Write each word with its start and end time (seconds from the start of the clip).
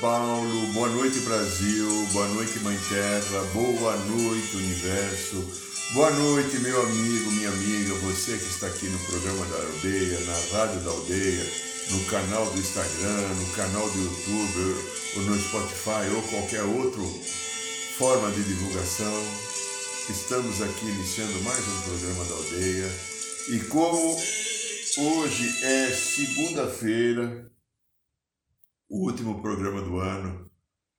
Paulo, 0.00 0.66
boa 0.74 0.88
noite 0.90 1.18
Brasil, 1.20 2.06
boa 2.12 2.28
noite 2.28 2.60
Mãe 2.60 2.78
Terra, 2.88 3.42
boa 3.52 3.96
noite 3.96 4.56
Universo, 4.56 5.44
boa 5.92 6.10
noite 6.12 6.56
meu 6.60 6.80
amigo, 6.80 7.32
minha 7.32 7.48
amiga, 7.48 7.94
você 7.94 8.38
que 8.38 8.44
está 8.44 8.68
aqui 8.68 8.86
no 8.86 8.98
programa 9.00 9.44
da 9.46 9.56
aldeia, 9.56 10.20
na 10.20 10.56
rádio 10.56 10.80
da 10.82 10.90
aldeia, 10.90 11.44
no 11.90 12.04
canal 12.04 12.46
do 12.46 12.58
Instagram, 12.60 13.28
no 13.40 13.46
canal 13.56 13.90
do 13.90 13.98
YouTube, 13.98 14.84
ou 15.16 15.22
no 15.22 15.40
Spotify 15.40 16.14
ou 16.14 16.22
qualquer 16.22 16.62
outra 16.62 17.02
forma 17.98 18.30
de 18.30 18.44
divulgação. 18.44 19.24
Estamos 20.08 20.62
aqui 20.62 20.86
iniciando 20.86 21.42
mais 21.42 21.66
um 21.66 21.80
programa 21.82 22.24
da 22.24 22.34
aldeia 22.34 22.92
e 23.48 23.58
como 23.64 24.16
hoje 24.96 25.64
é 25.64 25.90
segunda-feira, 25.90 27.50
o 28.88 29.04
último 29.04 29.42
programa 29.42 29.82
do 29.82 29.98
ano. 29.98 30.50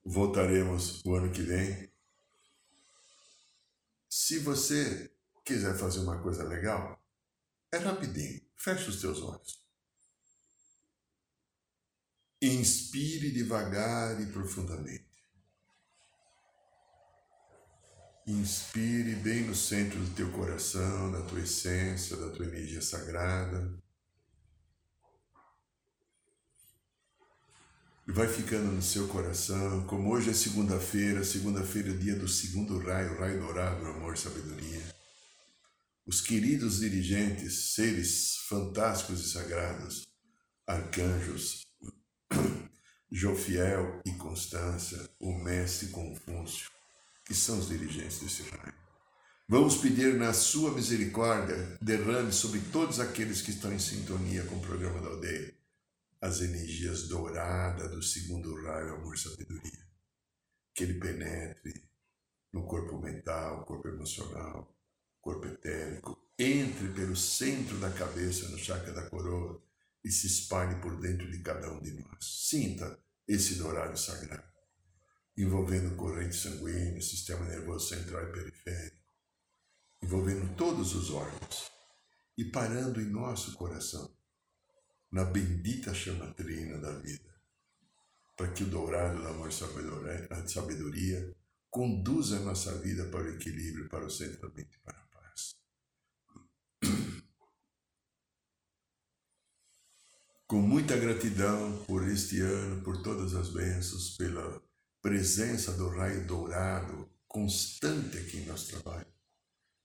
Voltaremos 0.05 1.03
o 1.05 1.15
ano 1.15 1.31
que 1.31 1.41
vem. 1.41 1.91
Se 4.09 4.39
você 4.39 5.11
quiser 5.43 5.77
fazer 5.77 5.99
uma 5.99 6.21
coisa 6.21 6.43
legal, 6.43 7.01
é 7.71 7.77
rapidinho. 7.77 8.41
Feche 8.55 8.89
os 8.89 9.01
teus 9.01 9.21
olhos. 9.21 9.63
Inspire 12.41 13.31
devagar 13.31 14.19
e 14.21 14.25
profundamente. 14.27 15.09
Inspire 18.25 19.15
bem 19.15 19.43
no 19.45 19.55
centro 19.55 19.99
do 19.99 20.15
teu 20.15 20.31
coração, 20.31 21.11
da 21.11 21.21
tua 21.23 21.41
essência, 21.41 22.15
da 22.15 22.29
tua 22.29 22.45
energia 22.45 22.81
sagrada. 22.81 23.73
E 28.09 28.11
vai 28.11 28.27
ficando 28.27 28.71
no 28.71 28.81
seu 28.81 29.07
coração. 29.07 29.85
Como 29.85 30.11
hoje 30.11 30.31
é 30.31 30.33
segunda-feira, 30.33 31.23
segunda-feira 31.23 31.91
é 31.91 31.93
dia 31.93 32.15
do 32.15 32.27
segundo 32.27 32.79
raio, 32.79 33.19
raio 33.19 33.39
dourado, 33.39 33.85
amor, 33.85 34.17
sabedoria. 34.17 34.81
Os 36.07 36.19
queridos 36.19 36.79
dirigentes, 36.79 37.75
seres 37.75 38.37
fantásticos 38.49 39.23
e 39.23 39.31
sagrados, 39.31 40.07
arcanjos, 40.65 41.67
Jofiel 43.11 44.01
e 44.03 44.11
Constância, 44.13 45.07
o 45.19 45.31
mestre 45.43 45.89
Confúcio, 45.89 46.67
que 47.23 47.35
são 47.35 47.59
os 47.59 47.67
dirigentes 47.67 48.21
desse 48.21 48.41
raio. 48.41 48.73
Vamos 49.47 49.77
pedir 49.77 50.15
na 50.15 50.33
sua 50.33 50.71
misericórdia, 50.71 51.77
derrame 51.79 52.31
sobre 52.31 52.59
todos 52.71 52.99
aqueles 52.99 53.43
que 53.43 53.51
estão 53.51 53.71
em 53.71 53.79
sintonia 53.79 54.43
com 54.45 54.55
o 54.55 54.61
programa 54.61 54.99
da 54.99 55.09
aldeia 55.09 55.58
as 56.21 56.41
energias 56.41 57.07
douradas 57.07 57.91
do 57.91 58.03
segundo 58.03 58.53
raio 58.63 58.95
amor 58.95 59.17
sabedoria. 59.17 59.87
Que 60.73 60.83
ele 60.83 60.99
penetre 60.99 61.89
no 62.51 62.65
corpo 62.65 62.99
mental, 62.99 63.65
corpo 63.65 63.87
emocional, 63.87 64.75
corpo 65.21 65.47
etérico, 65.47 66.17
entre 66.37 66.89
pelo 66.89 67.15
centro 67.15 67.77
da 67.79 67.91
cabeça, 67.91 68.49
no 68.49 68.57
chakra 68.57 68.91
da 68.91 69.09
coroa, 69.09 69.61
e 70.03 70.11
se 70.11 70.27
espalhe 70.27 70.81
por 70.81 70.99
dentro 70.99 71.29
de 71.29 71.39
cada 71.39 71.71
um 71.71 71.81
de 71.81 71.91
nós. 71.91 72.47
Sinta 72.47 72.99
esse 73.27 73.55
dourado 73.55 73.97
sagrado, 73.97 74.47
envolvendo 75.37 75.95
corrente 75.95 76.35
sanguínea, 76.35 77.01
sistema 77.01 77.45
nervoso 77.45 77.89
central 77.89 78.23
e 78.23 78.31
periférico, 78.31 78.97
envolvendo 80.01 80.55
todos 80.55 80.95
os 80.95 81.11
órgãos 81.11 81.71
e 82.37 82.45
parando 82.45 83.01
em 83.01 83.05
nosso 83.05 83.53
coração 83.55 84.18
na 85.11 85.25
bendita 85.25 85.93
chama 85.93 86.33
trina 86.33 86.77
da 86.77 86.91
vida, 86.99 87.29
para 88.37 88.51
que 88.51 88.63
o 88.63 88.67
dourado 88.67 89.21
da 89.23 89.29
amor 89.29 89.51
sabedoria, 89.51 90.47
sabedoria 90.47 91.35
conduza 91.69 92.37
a 92.37 92.41
nossa 92.41 92.77
vida 92.79 93.05
para 93.05 93.23
o 93.23 93.29
equilíbrio, 93.29 93.89
para 93.89 94.05
o 94.05 94.09
centramento 94.09 94.75
e 94.75 94.79
para 94.79 94.97
a 94.97 95.07
paz. 95.07 95.55
Com 100.47 100.61
muita 100.61 100.97
gratidão 100.97 101.83
por 101.85 102.07
este 102.07 102.41
ano, 102.41 102.81
por 102.83 103.01
todas 103.03 103.35
as 103.35 103.49
bênçãos, 103.49 104.17
pela 104.17 104.61
presença 105.01 105.71
do 105.73 105.89
raio 105.89 106.25
dourado 106.25 107.09
constante 107.27 108.17
aqui 108.17 108.37
em 108.37 108.45
nosso 108.45 108.71
trabalho. 108.71 109.07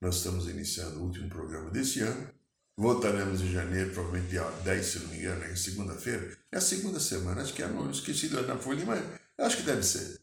Nós 0.00 0.16
estamos 0.16 0.48
iniciando 0.48 1.00
o 1.00 1.04
último 1.04 1.28
programa 1.28 1.70
desse 1.70 2.00
ano 2.00 2.32
Voltaremos 2.76 3.40
em 3.40 3.52
janeiro, 3.52 3.92
provavelmente 3.92 4.30
dia 4.30 4.42
10, 4.42 4.86
se 4.86 4.98
não 4.98 5.08
me 5.08 5.18
engano, 5.18 5.44
é 5.44 5.54
segunda-feira. 5.54 6.36
É 6.50 6.58
a 6.58 6.60
segunda 6.60 6.98
semana, 6.98 7.42
acho 7.42 7.54
que 7.54 7.62
é 7.62 7.68
no 7.68 7.90
esquecido 7.90 8.42
na 8.46 8.58
folha, 8.58 8.84
mas 8.84 9.02
acho 9.38 9.58
que 9.58 9.62
deve 9.62 9.82
ser. 9.84 10.20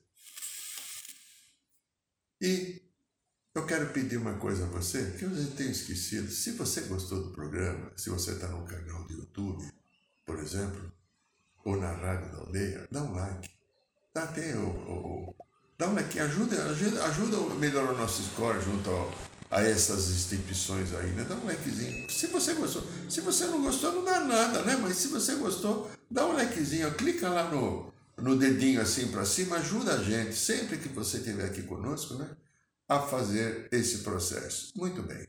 E 2.41 2.81
eu 3.55 3.65
quero 3.65 3.93
pedir 3.93 4.17
uma 4.17 4.33
coisa 4.33 4.65
a 4.65 4.67
você, 4.67 5.11
que 5.11 5.23
eu 5.23 5.51
tenho 5.51 5.71
esquecido. 5.71 6.29
Se 6.29 6.51
você 6.51 6.81
gostou 6.81 7.23
do 7.23 7.31
programa, 7.31 7.91
se 7.95 8.09
você 8.09 8.31
está 8.31 8.47
no 8.47 8.65
canal 8.65 9.05
do 9.05 9.13
YouTube, 9.13 9.71
por 10.25 10.39
exemplo, 10.39 10.91
ou 11.63 11.77
na 11.77 11.91
rádio 11.91 12.31
da 12.31 12.37
aldeia, 12.39 12.87
dá 12.91 13.03
um 13.03 13.13
like. 13.13 13.49
Dá 14.13 14.23
até 14.23 14.55
o, 14.55 14.67
o, 14.67 15.29
o 15.29 15.35
dá 15.77 15.87
um 15.87 15.93
like, 15.93 16.19
ajuda, 16.19 16.65
ajuda, 16.71 17.05
ajuda 17.05 17.37
a 17.37 17.55
melhorar 17.55 17.93
o 17.93 17.97
nosso 17.97 18.23
score 18.23 18.59
junto 18.61 18.89
ao, 18.89 19.13
a 19.51 19.61
essas 19.61 20.09
instituições 20.09 20.95
aí, 20.95 21.11
né? 21.11 21.25
Dá 21.27 21.35
um 21.35 21.45
likezinho. 21.45 22.09
Se 22.09 22.27
você 22.27 22.53
gostou. 22.53 22.83
Se 23.09 23.19
você 23.19 23.45
não 23.47 23.61
gostou, 23.61 23.91
não 23.91 24.05
dá 24.05 24.21
nada, 24.21 24.61
né? 24.63 24.77
Mas 24.77 24.95
se 24.95 25.09
você 25.09 25.35
gostou, 25.35 25.91
dá 26.09 26.25
um 26.25 26.31
likezinho. 26.31 26.89
Clica 26.93 27.27
lá 27.27 27.51
no, 27.51 27.93
no 28.17 28.37
dedinho 28.37 28.81
assim 28.81 29.11
para 29.11 29.25
cima, 29.25 29.57
ajuda 29.57 29.95
a 29.95 30.03
gente, 30.03 30.33
sempre 30.33 30.77
que 30.77 30.87
você 30.87 31.17
estiver 31.17 31.45
aqui 31.45 31.63
conosco, 31.63 32.15
né? 32.15 32.29
A 32.87 33.01
fazer 33.01 33.67
esse 33.73 33.99
processo. 33.99 34.71
Muito 34.77 35.03
bem. 35.03 35.27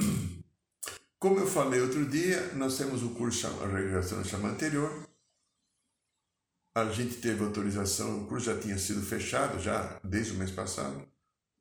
Como 1.18 1.40
eu 1.40 1.46
falei 1.46 1.80
outro 1.80 2.06
dia, 2.08 2.52
nós 2.54 2.78
temos 2.78 3.02
o 3.02 3.10
curso 3.10 3.48
a 3.48 3.66
Regressão 3.66 4.24
Chama 4.24 4.50
Anterior. 4.50 5.08
A 6.76 6.84
gente 6.86 7.16
teve 7.16 7.42
autorização, 7.42 8.22
o 8.22 8.26
curso 8.26 8.46
já 8.46 8.58
tinha 8.58 8.78
sido 8.78 9.02
fechado 9.02 9.58
já 9.60 9.98
desde 10.04 10.32
o 10.32 10.34
mês 10.36 10.50
passado 10.50 11.13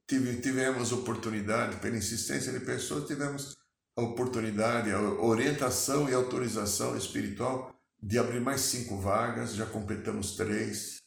tivemos 0.08 0.92
oportunidade, 0.92 1.78
pela 1.78 1.98
insistência 1.98 2.52
de 2.52 2.60
pessoas, 2.60 3.08
tivemos 3.08 3.56
a 3.96 4.02
oportunidade, 4.02 4.92
a 4.92 5.00
orientação 5.00 6.10
e 6.10 6.14
autorização 6.14 6.98
espiritual 6.98 7.74
de 8.02 8.20
abrir 8.20 8.42
mais 8.42 8.62
cinco 8.62 8.98
vagas, 8.98 9.56
já 9.56 9.66
completamos 9.66 10.36
três, 10.36 10.98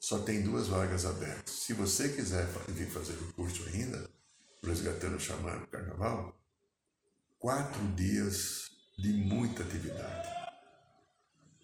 só 0.00 0.18
tem 0.18 0.42
duas 0.42 0.68
vagas 0.68 1.04
abertas. 1.04 1.54
Se 1.54 1.72
você 1.72 2.08
quiser 2.10 2.46
vir 2.68 2.88
fazer 2.88 3.14
o 3.14 3.32
curso 3.32 3.64
ainda, 3.68 4.08
Resgatando 4.66 5.16
o 5.16 5.20
Xamã 5.20 5.54
no 5.54 5.66
Carnaval, 5.68 6.36
quatro 7.38 7.80
dias 7.94 8.68
de 8.98 9.12
muita 9.12 9.62
atividade. 9.62 10.28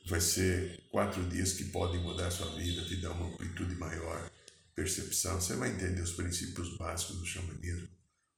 Vai 0.07 0.21
ser 0.21 0.85
quatro 0.91 1.21
dias 1.29 1.55
que 1.55 1.65
podem 1.65 2.01
mudar 2.01 2.29
a 2.29 2.31
sua 2.31 2.55
vida, 2.55 2.85
te 2.85 3.01
dar 3.01 3.11
uma 3.11 3.27
amplitude 3.27 3.75
maior 3.75 4.31
percepção, 4.75 5.41
você 5.41 5.55
vai 5.55 5.71
entender 5.71 6.01
os 6.01 6.13
princípios 6.13 6.77
básicos 6.77 7.19
do 7.19 7.27
xamanismo, 7.27 7.89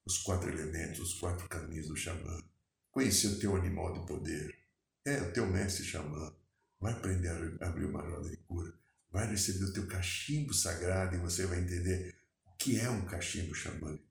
os 0.04 0.18
quatro 0.18 0.50
elementos, 0.50 1.00
os 1.00 1.14
quatro 1.14 1.48
caminhos 1.48 1.88
do 1.88 1.96
xamã. 1.96 2.42
Conhecer 2.90 3.28
o 3.28 3.38
teu 3.38 3.56
animal 3.56 3.92
de 3.92 4.06
poder. 4.06 4.56
É 5.04 5.20
o 5.22 5.32
teu 5.32 5.46
mestre 5.46 5.84
xamã. 5.84 6.34
Vai 6.80 6.92
aprender 6.92 7.28
a 7.60 7.66
abrir 7.68 7.86
uma 7.86 8.02
roda 8.02 8.30
de 8.30 8.36
cura. 8.38 8.72
Vai 9.10 9.28
receber 9.28 9.64
o 9.64 9.72
teu 9.72 9.86
cachimbo 9.86 10.52
sagrado 10.52 11.16
e 11.16 11.18
você 11.18 11.46
vai 11.46 11.60
entender 11.60 12.14
o 12.44 12.56
que 12.56 12.78
é 12.78 12.90
um 12.90 13.04
cachimbo 13.06 13.54
xamânico. 13.54 14.04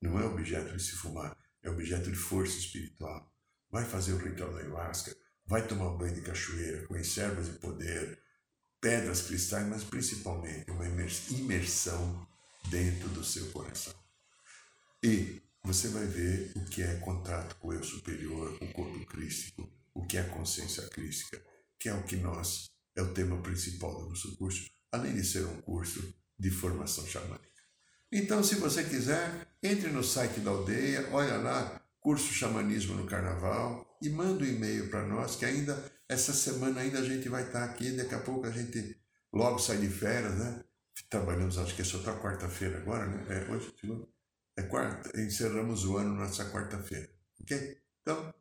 Não 0.00 0.20
é 0.20 0.24
objeto 0.24 0.76
de 0.76 0.82
se 0.82 0.92
fumar, 0.92 1.36
é 1.62 1.70
objeto 1.70 2.10
de 2.10 2.16
força 2.16 2.58
espiritual. 2.58 3.32
Vai 3.70 3.84
fazer 3.84 4.12
o 4.12 4.18
ritual 4.18 4.52
da 4.52 4.60
ayahuasca, 4.60 5.16
vai 5.46 5.66
tomar 5.66 5.96
banho 5.96 6.14
de 6.14 6.20
cachoeira 6.20 6.86
com 6.86 6.94
ervas 6.94 7.46
de 7.46 7.58
poder, 7.58 8.22
pedras 8.84 9.22
cristais, 9.22 9.66
mas 9.66 9.82
principalmente 9.82 10.70
uma 10.70 10.84
imersão 10.86 12.28
dentro 12.68 13.08
do 13.08 13.24
seu 13.24 13.46
coração. 13.46 13.94
E 15.02 15.40
você 15.64 15.88
vai 15.88 16.04
ver 16.04 16.52
o 16.54 16.66
que 16.66 16.82
é 16.82 16.96
contato 16.96 17.56
com 17.56 17.68
o 17.68 17.72
eu 17.72 17.82
superior, 17.82 18.58
o 18.60 18.72
corpo 18.74 19.06
crístico, 19.06 19.66
o 19.94 20.06
que 20.06 20.18
é 20.18 20.22
consciência 20.24 20.86
crística, 20.88 21.42
que 21.80 21.88
é 21.88 21.94
o 21.94 22.02
que 22.02 22.16
nós, 22.16 22.68
é 22.94 23.00
o 23.00 23.14
tema 23.14 23.40
principal 23.40 24.02
do 24.02 24.10
nosso 24.10 24.36
curso, 24.36 24.70
além 24.92 25.14
de 25.14 25.24
ser 25.24 25.46
um 25.46 25.62
curso 25.62 26.14
de 26.38 26.50
formação 26.50 27.06
xamânica. 27.06 27.48
Então, 28.12 28.44
se 28.44 28.56
você 28.56 28.84
quiser, 28.84 29.48
entre 29.62 29.88
no 29.88 30.04
site 30.04 30.40
da 30.40 30.50
aldeia, 30.50 31.08
olha 31.10 31.38
lá, 31.38 31.82
curso 32.00 32.34
Xamanismo 32.34 32.94
no 32.96 33.06
Carnaval, 33.06 33.96
e 34.02 34.10
manda 34.10 34.44
um 34.44 34.46
e-mail 34.46 34.90
para 34.90 35.06
nós, 35.06 35.36
que 35.36 35.46
ainda, 35.46 35.90
essa 36.08 36.32
semana 36.32 36.80
ainda 36.80 36.98
a 36.98 37.04
gente 37.04 37.28
vai 37.28 37.46
estar 37.46 37.64
aqui, 37.64 37.92
daqui 37.92 38.14
a 38.14 38.20
pouco 38.20 38.46
a 38.46 38.50
gente 38.50 38.96
logo 39.32 39.58
sai 39.58 39.78
de 39.78 39.88
férias, 39.88 40.34
né? 40.38 40.64
Trabalhamos, 41.08 41.58
acho 41.58 41.74
que 41.74 41.82
é 41.82 41.84
só 41.84 41.98
tá 41.98 42.18
quarta-feira 42.20 42.78
agora, 42.78 43.06
né? 43.06 43.26
É, 43.28 43.50
hoje, 43.50 43.74
é 44.56 44.62
quarta, 44.62 45.20
encerramos 45.20 45.84
o 45.84 45.96
ano 45.96 46.14
nessa 46.16 46.50
quarta-feira, 46.50 47.10
ok? 47.40 47.78
Então, 48.02 48.34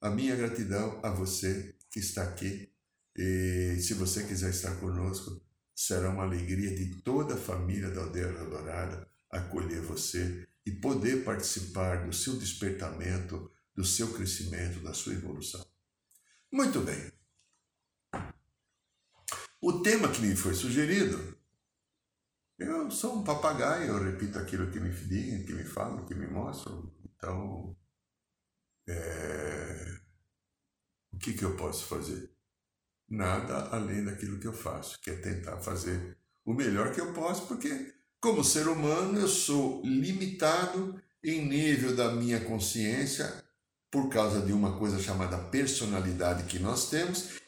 a 0.00 0.10
minha 0.10 0.34
gratidão 0.36 1.00
a 1.02 1.10
você 1.10 1.74
que 1.90 1.98
está 1.98 2.22
aqui, 2.22 2.72
e 3.16 3.78
se 3.80 3.94
você 3.94 4.24
quiser 4.24 4.50
estar 4.50 4.76
conosco, 4.76 5.42
será 5.74 6.10
uma 6.10 6.22
alegria 6.22 6.74
de 6.74 7.02
toda 7.02 7.34
a 7.34 7.38
família 7.38 7.90
da 7.90 8.02
Aldeia 8.02 8.32
Dourada 8.32 9.08
acolher 9.30 9.80
você 9.80 10.46
e 10.64 10.72
poder 10.72 11.24
participar 11.24 12.06
do 12.06 12.12
seu 12.12 12.36
despertamento, 12.36 13.50
do 13.74 13.84
seu 13.84 14.12
crescimento, 14.12 14.80
da 14.80 14.94
sua 14.94 15.14
evolução. 15.14 15.64
Muito 16.50 16.80
bem. 16.80 17.12
O 19.60 19.82
tema 19.82 20.10
que 20.10 20.20
me 20.20 20.34
foi 20.34 20.54
sugerido, 20.54 21.36
eu 22.58 22.90
sou 22.90 23.16
um 23.16 23.24
papagaio, 23.24 23.88
eu 23.88 24.02
repito 24.02 24.38
aquilo 24.38 24.70
que 24.70 24.80
me 24.80 24.90
dizem, 24.90 25.44
que 25.44 25.52
me 25.52 25.64
falam, 25.64 26.06
que 26.06 26.14
me 26.14 26.26
mostram. 26.26 26.92
Então, 27.04 27.76
é... 28.88 30.00
o 31.12 31.18
que, 31.18 31.34
que 31.34 31.44
eu 31.44 31.56
posso 31.56 31.86
fazer? 31.86 32.34
Nada 33.08 33.68
além 33.70 34.04
daquilo 34.04 34.38
que 34.38 34.46
eu 34.46 34.52
faço, 34.52 35.00
que 35.00 35.10
é 35.10 35.16
tentar 35.16 35.58
fazer 35.58 36.16
o 36.44 36.54
melhor 36.54 36.94
que 36.94 37.00
eu 37.00 37.12
posso, 37.12 37.46
porque 37.46 37.94
como 38.20 38.42
ser 38.42 38.68
humano, 38.68 39.20
eu 39.20 39.28
sou 39.28 39.82
limitado 39.84 41.00
em 41.22 41.46
nível 41.46 41.94
da 41.94 42.12
minha 42.12 42.44
consciência 42.44 43.47
por 43.90 44.08
causa 44.08 44.40
de 44.40 44.52
uma 44.52 44.76
coisa 44.76 45.02
chamada 45.02 45.38
personalidade 45.38 46.44
que 46.44 46.58
nós 46.58 46.88
temos 46.90 47.38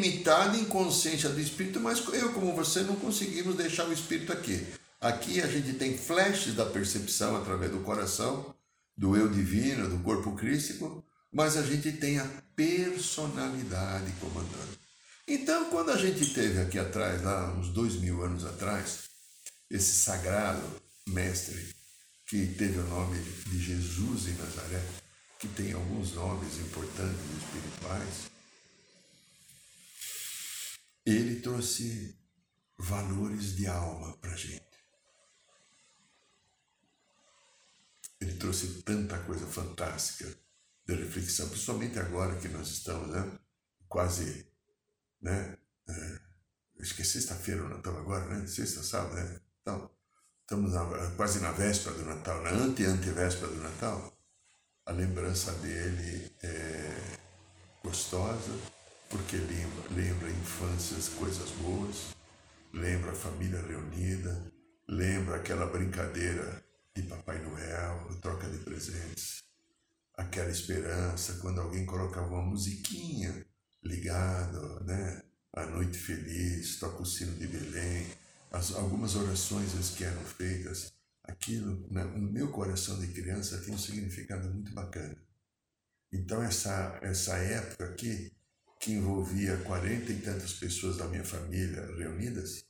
limitado 0.00 0.56
em 0.56 0.64
consciência 0.64 1.28
do 1.28 1.40
espírito, 1.40 1.80
mas 1.80 2.02
eu 2.14 2.32
como 2.32 2.54
você 2.54 2.82
não 2.82 2.96
conseguimos 2.96 3.56
deixar 3.56 3.88
o 3.88 3.92
espírito 3.92 4.32
aqui. 4.32 4.64
Aqui 5.00 5.40
a 5.40 5.46
gente 5.46 5.72
tem 5.74 5.96
flashes 5.96 6.54
da 6.54 6.66
percepção 6.66 7.36
através 7.36 7.72
do 7.72 7.80
coração, 7.80 8.54
do 8.96 9.16
eu 9.16 9.28
divino, 9.28 9.88
do 9.88 9.98
corpo 10.04 10.36
crístico, 10.36 11.04
mas 11.32 11.56
a 11.56 11.62
gente 11.62 11.92
tem 11.92 12.18
a 12.18 12.30
personalidade 12.54 14.12
comandando. 14.20 14.78
Então, 15.26 15.70
quando 15.70 15.90
a 15.90 15.96
gente 15.96 16.34
teve 16.34 16.60
aqui 16.60 16.78
atrás, 16.78 17.22
lá 17.22 17.52
uns 17.54 17.68
dois 17.70 17.94
mil 17.94 18.22
anos 18.22 18.44
atrás, 18.44 19.04
esse 19.70 19.94
sagrado 20.02 20.62
mestre 21.08 21.74
que 22.26 22.46
teve 22.46 22.78
o 22.78 22.86
nome 22.88 23.18
de 23.46 23.58
Jesus 23.58 24.28
em 24.28 24.34
Nazaré, 24.34 24.82
que 25.40 25.48
tem 25.48 25.72
alguns 25.72 26.12
nomes 26.12 26.58
importantes 26.58 27.24
espirituais, 27.38 28.30
ele 31.06 31.40
trouxe 31.40 32.14
valores 32.78 33.56
de 33.56 33.66
alma 33.66 34.16
para 34.18 34.36
gente. 34.36 34.60
Ele 38.20 38.34
trouxe 38.34 38.82
tanta 38.82 39.18
coisa 39.20 39.46
fantástica 39.46 40.30
de 40.86 40.94
reflexão, 40.94 41.48
principalmente 41.48 41.98
agora 41.98 42.38
que 42.38 42.48
nós 42.48 42.68
estamos 42.68 43.08
né, 43.08 43.38
quase, 43.88 44.46
né, 45.22 45.56
é, 45.88 46.20
acho 46.80 46.94
que 46.94 47.00
é 47.00 47.04
sexta-feira 47.04 47.64
o 47.64 47.68
Natal 47.68 47.96
agora, 47.96 48.26
né? 48.26 48.46
Sexta, 48.46 48.82
sábado, 48.82 49.14
né? 49.14 49.40
Então, 49.62 49.90
estamos 50.42 50.74
na, 50.74 51.10
quase 51.16 51.40
na 51.40 51.52
véspera 51.52 51.96
do 51.96 52.04
Natal, 52.04 52.42
na 52.42 52.50
ante-antevéspera 52.50 53.48
do 53.48 53.62
Natal. 53.62 54.19
A 54.90 54.92
lembrança 54.92 55.52
dele 55.52 56.32
é 56.42 57.18
gostosa, 57.80 58.50
porque 59.08 59.36
lembra, 59.36 59.84
lembra 59.94 60.28
infâncias, 60.28 61.10
coisas 61.10 61.48
boas, 61.62 62.08
lembra 62.72 63.12
a 63.12 63.14
família 63.14 63.62
reunida, 63.62 64.52
lembra 64.88 65.36
aquela 65.36 65.66
brincadeira 65.66 66.60
de 66.92 67.04
Papai 67.04 67.38
Noel, 67.38 68.18
troca 68.20 68.48
de 68.48 68.58
presentes, 68.64 69.44
aquela 70.16 70.50
esperança 70.50 71.34
quando 71.34 71.60
alguém 71.60 71.86
colocava 71.86 72.26
uma 72.26 72.42
musiquinha 72.42 73.46
ligada, 73.84 74.80
né? 74.80 75.22
A 75.52 75.66
Noite 75.66 75.98
Feliz, 75.98 76.80
toca 76.80 77.00
o 77.00 77.06
sino 77.06 77.36
de 77.36 77.46
Belém, 77.46 78.08
as, 78.50 78.74
algumas 78.74 79.14
orações 79.14 79.70
que 79.90 80.02
eram 80.02 80.24
feitas, 80.24 80.92
aquilo 81.30 81.86
né, 81.90 82.04
no 82.04 82.30
meu 82.30 82.48
coração 82.50 82.98
de 82.98 83.08
criança 83.08 83.60
tinha 83.60 83.74
um 83.74 83.78
significado 83.78 84.48
muito 84.50 84.72
bacana. 84.72 85.16
Então 86.12 86.42
essa, 86.42 86.98
essa 87.02 87.36
época 87.36 87.84
aqui, 87.84 88.32
que 88.80 88.92
envolvia 88.92 89.56
quarenta 89.58 90.10
e 90.10 90.20
tantas 90.20 90.54
pessoas 90.54 90.96
da 90.96 91.06
minha 91.06 91.24
família 91.24 91.86
reunidas, 91.96 92.64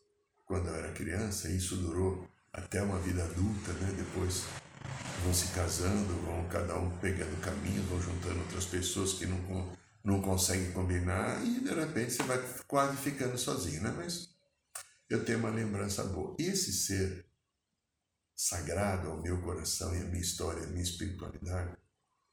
quando 0.45 0.69
eu 0.69 0.75
era 0.75 0.93
criança, 0.93 1.49
isso 1.49 1.77
durou 1.77 2.29
até 2.53 2.83
uma 2.83 2.99
vida 2.99 3.23
adulta, 3.23 3.73
né? 3.75 3.95
depois 3.97 4.45
vão 5.23 5.33
se 5.33 5.49
casando, 5.55 6.13
vão 6.25 6.49
cada 6.49 6.77
um 6.77 6.91
pegando 6.99 7.41
caminho, 7.41 7.83
vão 7.85 8.01
juntando 8.01 8.41
outras 8.41 8.65
pessoas 8.65 9.15
que 9.15 9.27
não, 9.27 9.77
não 10.03 10.21
conseguem 10.21 10.73
combinar 10.73 11.45
e 11.45 11.61
de 11.61 11.73
repente 11.73 12.13
você 12.13 12.23
vai 12.25 12.43
quase 12.67 12.97
ficando 12.97 13.39
sozinho, 13.39 13.83
né? 13.83 13.95
Mas 13.97 14.31
eu 15.09 15.25
tenho 15.25 15.39
uma 15.39 15.51
lembrança 15.51 16.05
boa. 16.05 16.35
Esse 16.39 16.73
ser 16.73 17.27
sagrado 18.41 19.11
ao 19.11 19.21
meu 19.21 19.43
coração 19.43 19.95
e 19.95 19.99
à 19.99 20.05
minha 20.05 20.23
história, 20.23 20.65
à 20.65 20.67
minha 20.69 20.83
espiritualidade, 20.83 21.77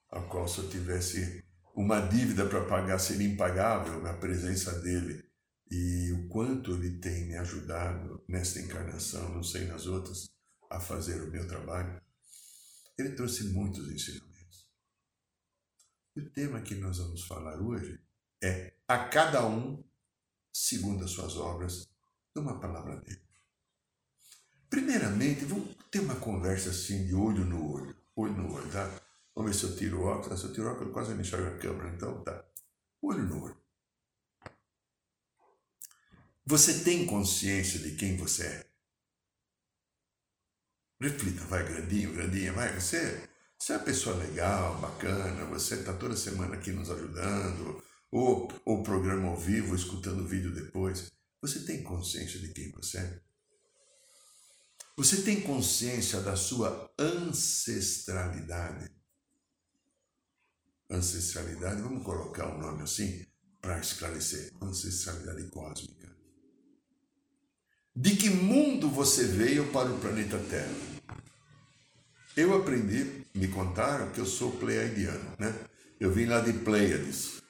ao 0.09 0.30
qual 0.30 0.48
se 0.48 0.59
eu 0.59 0.69
tivesse 0.69 1.44
uma 1.75 2.00
dívida 2.00 2.48
para 2.48 2.65
pagar 2.65 2.98
seria 2.98 3.27
impagável 3.27 4.07
a 4.07 4.13
presença 4.13 4.80
dele 4.80 5.30
e 5.69 6.13
o 6.13 6.30
quanto 6.30 6.75
ele 6.75 6.98
tem 7.00 7.27
me 7.27 7.36
ajudado 7.36 8.24
nesta 8.25 8.57
encarnação, 8.62 9.33
não 9.33 9.44
sei 9.44 9.65
nas 9.65 9.86
outras, 9.86 10.30
a 10.69 10.80
fazer 10.80 11.21
o 11.21 11.30
meu 11.30 11.45
trabalho, 11.45 12.01
ele 12.98 13.12
trouxe 13.12 13.44
muitos 13.50 13.92
ensinamentos. 13.92 14.65
E 16.15 16.21
o 16.21 16.29
tema 16.31 16.62
que 16.62 16.75
nós 16.75 17.00
vamos 17.00 17.27
falar 17.27 17.60
hoje 17.62 18.00
é 18.41 18.74
a 18.88 19.10
cada 19.10 19.46
um 19.46 19.84
segundo 20.53 21.03
as 21.03 21.12
suas 21.12 21.36
obras 21.36 21.89
uma 22.34 22.60
palavra 22.62 22.96
dele. 23.01 23.26
Primeiramente, 24.69 25.45
vamos 25.45 25.75
ter 25.89 26.00
uma 26.00 26.15
conversa 26.15 26.69
assim 26.69 27.05
de 27.05 27.15
olho 27.15 27.45
no 27.45 27.74
olho. 27.74 27.95
Olho 28.15 28.33
no 28.33 28.53
olho, 28.53 28.71
tá? 28.71 28.89
Vamos 29.36 29.51
ver 29.51 29.57
se 29.57 29.65
eu 29.65 29.77
tiro 29.77 30.01
o 30.01 30.05
óculos. 30.05 30.39
Se 30.39 30.45
eu 30.45 30.53
tiro 30.53 30.67
o 30.67 30.71
óculos, 30.71 30.88
eu 30.88 30.93
quase 30.93 31.13
não 31.13 31.21
enxergo 31.21 31.47
a 31.47 31.57
câmera, 31.57 31.93
então 31.95 32.24
tá. 32.24 32.45
Olho 33.01 33.24
no 33.24 33.43
olho. 33.43 33.57
Você 36.45 36.83
tem 36.83 37.05
consciência 37.05 37.79
de 37.79 37.95
quem 37.95 38.15
você 38.15 38.43
é? 38.43 38.67
Reflita, 41.00 41.43
vai 41.45 41.63
grandinho, 41.63 42.13
grandinha, 42.13 42.53
vai. 42.53 42.74
Você, 42.74 43.29
você 43.59 43.74
é 43.74 43.75
uma 43.75 43.83
pessoa 43.83 44.15
legal, 44.15 44.79
bacana, 44.79 45.45
você 45.45 45.75
está 45.75 45.93
toda 45.93 46.15
semana 46.15 46.55
aqui 46.55 46.71
nos 46.71 46.89
ajudando, 46.89 47.83
ou 48.09 48.51
o 48.65 48.81
programa 48.81 49.27
ao 49.27 49.38
vivo, 49.38 49.75
escutando 49.75 50.21
o 50.21 50.27
vídeo 50.27 50.53
depois. 50.53 51.12
Você 51.41 51.65
tem 51.65 51.83
consciência 51.83 52.39
de 52.39 52.51
quem 52.53 52.71
você 52.71 52.97
é? 52.97 53.26
Você 54.98 55.22
tem 55.22 55.42
consciência 55.42 56.22
da 56.22 56.36
sua 56.36 56.92
ancestralidade? 56.98 58.89
Ancestralidade, 60.89 61.84
vamos 61.84 62.04
colocar 62.04 62.48
um 62.48 62.58
nome 62.58 62.82
assim 62.82 63.24
para 63.62 63.77
esclarecer: 63.80 64.51
ancestralidade 64.60 65.44
cósmica. 65.50 66.12
De 67.96 68.16
que 68.16 68.32
mundo 68.32 68.89
você 68.89 69.25
veio 69.25 69.72
para 69.72 69.92
o 69.92 70.00
planeta 70.00 70.39
Terra? 70.50 70.74
Eu 72.36 72.56
aprendi, 72.56 73.24
me 73.36 73.50
contaram 73.50 74.12
que 74.12 74.20
eu 74.20 74.25
sou 74.25 74.51
pleiadiano, 74.54 75.36
né? 75.38 75.54
Eu 76.00 76.12
vim 76.12 76.25
lá 76.25 76.39
de 76.39 76.54
Pleiades. 76.54 77.44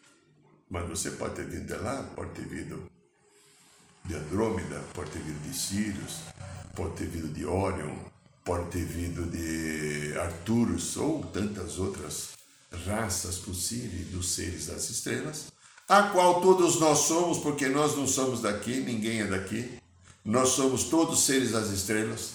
Mas 0.69 0.87
você 0.89 1.11
pode 1.11 1.35
ter 1.35 1.45
vindo 1.45 1.65
de 1.65 1.75
lá, 1.75 2.03
pode 2.13 2.31
ter 2.31 2.45
vindo 2.45 2.91
de 4.03 4.15
Andrômeda, 4.15 4.81
pode 4.93 5.11
ter 5.11 5.19
vindo 5.19 5.41
de 5.43 5.57
Sirius, 5.57 6.23
pode 6.77 6.93
ter 6.93 7.07
vindo 7.07 7.33
de 7.33 7.43
Orion, 7.43 7.95
pode 8.45 8.69
ter 8.69 8.85
vindo 8.85 9.25
de 9.31 10.15
Arturus 10.19 10.95
ou 10.95 11.23
tantas 11.23 11.79
outras 11.79 12.29
raças 12.85 13.37
possíveis 13.39 14.09
dos 14.09 14.29
seres 14.29 14.67
das 14.67 14.87
estrelas, 14.91 15.47
a 15.89 16.03
qual 16.03 16.39
todos 16.39 16.79
nós 16.79 16.99
somos, 16.99 17.39
porque 17.39 17.67
nós 17.67 17.97
não 17.97 18.05
somos 18.05 18.43
daqui, 18.43 18.79
ninguém 18.79 19.21
é 19.21 19.25
daqui, 19.25 19.79
nós 20.23 20.49
somos 20.49 20.83
todos 20.83 21.25
seres 21.25 21.51
das 21.51 21.71
estrelas, 21.71 22.33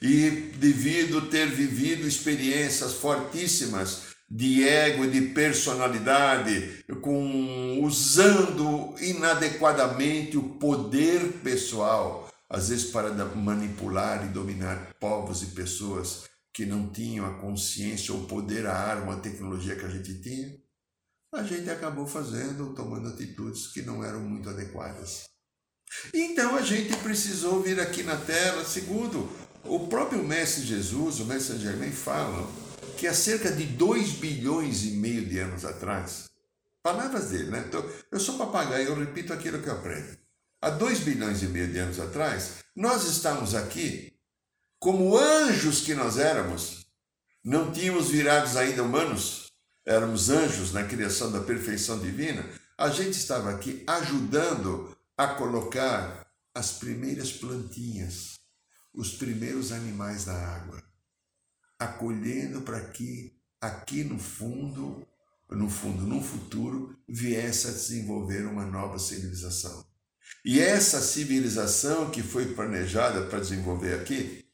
e 0.00 0.30
devido 0.56 1.28
ter 1.28 1.46
vivido 1.50 2.08
experiências 2.08 2.94
fortíssimas 2.94 4.14
de 4.30 4.66
ego, 4.66 5.06
de 5.06 5.20
personalidade, 5.20 6.84
com 7.02 7.80
usando 7.82 8.94
inadequadamente 8.98 10.38
o 10.38 10.42
poder 10.42 11.40
pessoal, 11.44 12.23
às 12.48 12.68
vezes 12.68 12.90
para 12.90 13.12
manipular 13.34 14.24
e 14.24 14.28
dominar 14.28 14.94
povos 15.00 15.42
e 15.42 15.46
pessoas 15.46 16.24
que 16.52 16.64
não 16.64 16.88
tinham 16.90 17.26
a 17.26 17.40
consciência, 17.40 18.14
o 18.14 18.26
poder, 18.26 18.66
a 18.66 18.74
arma, 18.74 19.14
a 19.14 19.20
tecnologia 19.20 19.76
que 19.76 19.84
a 19.84 19.88
gente 19.88 20.20
tinha, 20.20 20.56
a 21.34 21.42
gente 21.42 21.68
acabou 21.68 22.06
fazendo, 22.06 22.74
tomando 22.74 23.08
atitudes 23.08 23.66
que 23.66 23.82
não 23.82 24.04
eram 24.04 24.20
muito 24.20 24.48
adequadas. 24.48 25.24
Então 26.12 26.54
a 26.56 26.62
gente 26.62 26.96
precisou 26.98 27.60
vir 27.60 27.80
aqui 27.80 28.02
na 28.02 28.16
Terra, 28.16 28.64
segundo 28.64 29.28
o 29.64 29.88
próprio 29.88 30.22
Mestre 30.22 30.64
Jesus, 30.64 31.20
o 31.20 31.24
Mestre 31.24 31.58
Germain, 31.58 31.90
fala 31.90 32.48
que 32.96 33.06
há 33.06 33.14
cerca 33.14 33.50
de 33.50 33.64
2 33.64 34.12
bilhões 34.14 34.84
e 34.84 34.90
meio 34.92 35.26
de 35.26 35.38
anos 35.38 35.64
atrás, 35.64 36.30
palavras 36.82 37.30
dele, 37.30 37.50
né? 37.50 37.64
Então, 37.66 37.84
eu 38.12 38.20
sou 38.20 38.38
papagaio, 38.38 38.88
eu 38.88 38.98
repito 38.98 39.32
aquilo 39.32 39.60
que 39.60 39.68
eu 39.68 39.72
aprendo. 39.72 40.23
Há 40.64 40.70
2 40.70 41.00
bilhões 41.00 41.42
e 41.42 41.46
meio 41.46 41.70
de 41.70 41.78
anos 41.78 42.00
atrás, 42.00 42.64
nós 42.74 43.04
estamos 43.04 43.54
aqui 43.54 44.18
como 44.78 45.14
anjos 45.14 45.82
que 45.82 45.92
nós 45.94 46.16
éramos, 46.16 46.86
não 47.44 47.70
tínhamos 47.70 48.08
virados 48.08 48.56
ainda 48.56 48.82
humanos, 48.82 49.52
éramos 49.84 50.30
anjos 50.30 50.72
na 50.72 50.82
criação 50.82 51.30
da 51.30 51.42
perfeição 51.42 51.98
divina, 51.98 52.48
a 52.78 52.88
gente 52.88 53.12
estava 53.12 53.50
aqui 53.50 53.84
ajudando 53.86 54.96
a 55.18 55.26
colocar 55.34 56.26
as 56.54 56.72
primeiras 56.72 57.30
plantinhas, 57.30 58.38
os 58.94 59.12
primeiros 59.12 59.70
animais 59.70 60.24
da 60.24 60.32
água, 60.34 60.82
acolhendo 61.78 62.62
para 62.62 62.80
que 62.80 63.38
aqui 63.60 64.02
no 64.02 64.18
fundo, 64.18 65.06
no 65.50 65.68
fundo, 65.68 66.06
no 66.06 66.22
futuro, 66.22 66.96
viesse 67.06 67.68
a 67.68 67.70
desenvolver 67.70 68.46
uma 68.46 68.64
nova 68.64 68.98
civilização. 68.98 69.92
E 70.44 70.60
essa 70.60 71.00
civilização 71.00 72.10
que 72.10 72.22
foi 72.22 72.54
planejada 72.54 73.22
para 73.22 73.40
desenvolver 73.40 73.94
aqui, 73.94 74.44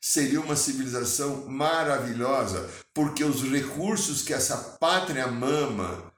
seria 0.00 0.40
uma 0.40 0.56
civilização 0.56 1.46
maravilhosa, 1.46 2.68
porque 2.94 3.24
os 3.24 3.42
recursos 3.42 4.22
que 4.22 4.32
essa 4.32 4.56
pátria 4.78 5.26
mama, 5.26 6.12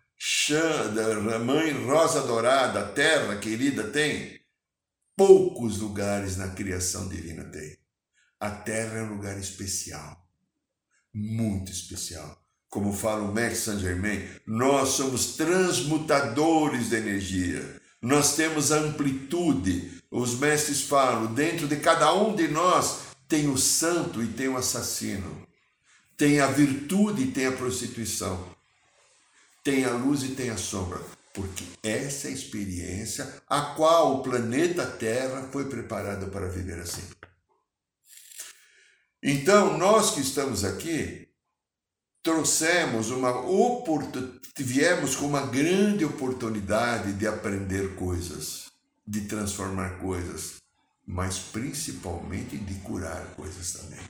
mãe 1.44 1.72
rosa 1.84 2.22
dourada, 2.22 2.86
terra 2.88 3.36
querida 3.38 3.84
tem, 3.90 4.40
poucos 5.16 5.78
lugares 5.78 6.36
na 6.36 6.48
criação 6.48 7.08
divina 7.08 7.44
tem. 7.44 7.76
A 8.38 8.50
terra 8.50 8.98
é 8.98 9.02
um 9.02 9.14
lugar 9.14 9.38
especial, 9.38 10.16
muito 11.12 11.72
especial. 11.72 12.44
Como 12.68 12.92
fala 12.92 13.22
o 13.22 13.34
Max 13.34 13.58
Saint 13.58 13.80
Germain, 13.80 14.28
nós 14.46 14.90
somos 14.90 15.36
transmutadores 15.36 16.90
de 16.90 16.96
energia. 16.96 17.85
Nós 18.06 18.36
temos 18.36 18.70
amplitude. 18.70 20.00
Os 20.12 20.38
mestres 20.38 20.82
falam, 20.82 21.34
dentro 21.34 21.66
de 21.66 21.74
cada 21.74 22.14
um 22.14 22.36
de 22.36 22.46
nós 22.46 23.00
tem 23.26 23.48
o 23.48 23.58
santo 23.58 24.22
e 24.22 24.28
tem 24.28 24.46
o 24.46 24.56
assassino. 24.56 25.44
Tem 26.16 26.38
a 26.38 26.46
virtude 26.46 27.24
e 27.24 27.32
tem 27.32 27.46
a 27.46 27.52
prostituição. 27.52 28.48
Tem 29.64 29.84
a 29.84 29.90
luz 29.90 30.22
e 30.22 30.36
tem 30.36 30.50
a 30.50 30.56
sombra. 30.56 31.00
Porque 31.34 31.64
essa 31.82 32.28
é 32.28 32.30
a 32.30 32.34
experiência 32.34 33.42
a 33.48 33.60
qual 33.74 34.14
o 34.14 34.22
planeta 34.22 34.86
Terra 34.86 35.48
foi 35.50 35.68
preparado 35.68 36.30
para 36.30 36.48
viver 36.48 36.78
assim. 36.78 37.02
Então, 39.20 39.76
nós 39.76 40.12
que 40.12 40.20
estamos 40.20 40.64
aqui, 40.64 41.25
trouxemos 42.26 43.10
uma 43.10 43.40
oportunidade, 43.40 44.40
viemos 44.58 45.14
com 45.14 45.26
uma 45.26 45.46
grande 45.46 46.04
oportunidade 46.04 47.12
de 47.12 47.26
aprender 47.26 47.94
coisas, 47.94 48.66
de 49.06 49.22
transformar 49.22 49.98
coisas 49.98 50.56
mas 51.06 51.38
principalmente 51.38 52.56
de 52.56 52.74
curar 52.80 53.24
coisas 53.36 53.72
também. 53.72 54.00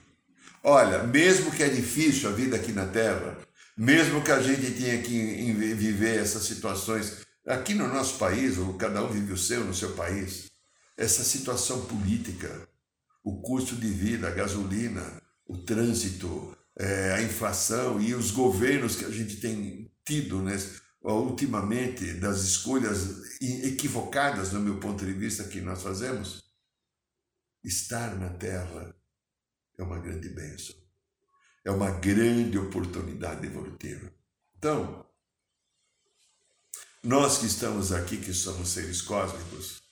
Olha, 0.64 1.02
mesmo 1.02 1.50
que 1.52 1.62
é 1.62 1.68
difícil 1.68 2.30
a 2.30 2.32
vida 2.32 2.56
aqui 2.56 2.72
na 2.72 2.86
Terra, 2.86 3.36
mesmo 3.76 4.24
que 4.24 4.32
a 4.32 4.40
gente 4.40 4.72
tenha 4.72 5.00
que 5.02 5.52
viver 5.74 6.18
essas 6.18 6.44
situações 6.44 7.18
aqui 7.46 7.74
no 7.74 7.86
nosso 7.86 8.18
país, 8.18 8.56
ou 8.56 8.74
cada 8.74 9.04
um 9.04 9.12
vive 9.12 9.34
o 9.34 9.38
seu 9.38 9.62
no 9.62 9.74
seu 9.74 9.92
país, 9.92 10.50
essa 10.96 11.22
situação 11.22 11.84
política, 11.84 12.66
o 13.22 13.42
custo 13.42 13.76
de 13.76 13.88
vida, 13.88 14.28
a 14.28 14.30
gasolina, 14.30 15.20
o 15.46 15.58
trânsito, 15.58 16.56
é, 16.78 17.12
a 17.12 17.22
inflação 17.22 18.00
e 18.00 18.14
os 18.14 18.30
governos 18.30 18.96
que 18.96 19.04
a 19.04 19.10
gente 19.10 19.36
tem 19.36 19.90
tido 20.04 20.42
né, 20.42 20.56
ultimamente, 21.02 22.14
das 22.14 22.42
escolhas 22.42 23.40
equivocadas, 23.40 24.52
no 24.52 24.60
meu 24.60 24.78
ponto 24.78 25.04
de 25.04 25.12
vista, 25.12 25.44
que 25.44 25.60
nós 25.60 25.82
fazemos, 25.82 26.46
Estar 27.66 28.14
na 28.16 28.28
terra 28.28 28.94
é 29.76 29.82
uma 29.82 29.98
grande 29.98 30.28
bênção, 30.28 30.76
é 31.64 31.70
uma 31.72 31.90
grande 31.90 32.56
oportunidade 32.56 33.44
evolutiva. 33.44 34.08
Então, 34.56 35.04
nós 37.02 37.38
que 37.38 37.46
estamos 37.46 37.90
aqui, 37.90 38.18
que 38.18 38.32
somos 38.32 38.68
seres 38.68 39.02
cósmicos, 39.02 39.82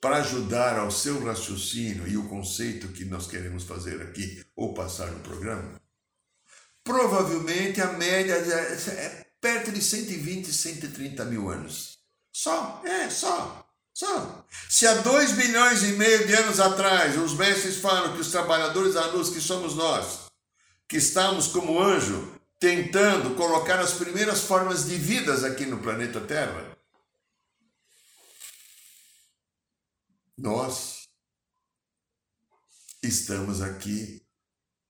para 0.00 0.22
ajudar 0.22 0.78
ao 0.78 0.90
seu 0.90 1.22
raciocínio 1.22 2.08
e 2.08 2.16
o 2.16 2.30
conceito 2.30 2.88
que 2.88 3.04
nós 3.04 3.26
queremos 3.26 3.64
fazer 3.64 4.00
aqui 4.00 4.42
ou 4.56 4.72
passar 4.72 5.10
no 5.10 5.20
programa, 5.20 5.81
provavelmente 6.84 7.80
a 7.80 7.92
média 7.92 8.34
é 8.34 9.26
perto 9.40 9.72
de 9.72 9.82
120, 9.82 10.52
130 10.52 11.24
mil 11.24 11.48
anos. 11.48 11.98
Só, 12.32 12.80
é, 12.84 13.10
só. 13.10 13.68
Só. 13.94 14.46
Se 14.70 14.86
há 14.86 14.94
dois 14.94 15.32
bilhões 15.32 15.82
e 15.82 15.92
meio 15.92 16.26
de 16.26 16.34
anos 16.34 16.58
atrás 16.58 17.16
os 17.18 17.34
mestres 17.34 17.76
falam 17.76 18.14
que 18.14 18.20
os 18.20 18.30
trabalhadores 18.30 18.94
da 18.94 19.06
luz, 19.06 19.28
que 19.28 19.40
somos 19.40 19.74
nós, 19.74 20.30
que 20.88 20.96
estamos 20.96 21.48
como 21.48 21.80
anjo, 21.80 22.40
tentando 22.58 23.34
colocar 23.34 23.78
as 23.80 23.92
primeiras 23.92 24.40
formas 24.40 24.86
de 24.86 24.96
vidas 24.96 25.44
aqui 25.44 25.66
no 25.66 25.78
planeta 25.78 26.20
Terra, 26.20 26.76
nós 30.38 31.08
estamos 33.02 33.60
aqui. 33.60 34.21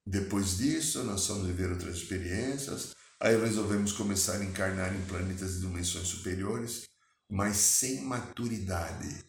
Depois 0.06 0.58
disso, 0.58 1.04
nós 1.04 1.26
fomos 1.26 1.46
viver 1.46 1.70
outras 1.70 1.96
experiências. 1.96 2.90
Aí 3.20 3.40
resolvemos 3.40 3.92
começar 3.92 4.34
a 4.34 4.44
encarnar 4.44 4.94
em 4.94 5.00
planetas 5.02 5.54
de 5.54 5.60
dimensões 5.60 6.08
superiores 6.08 6.90
mas 7.32 7.56
sem 7.56 8.02
maturidade. 8.02 9.24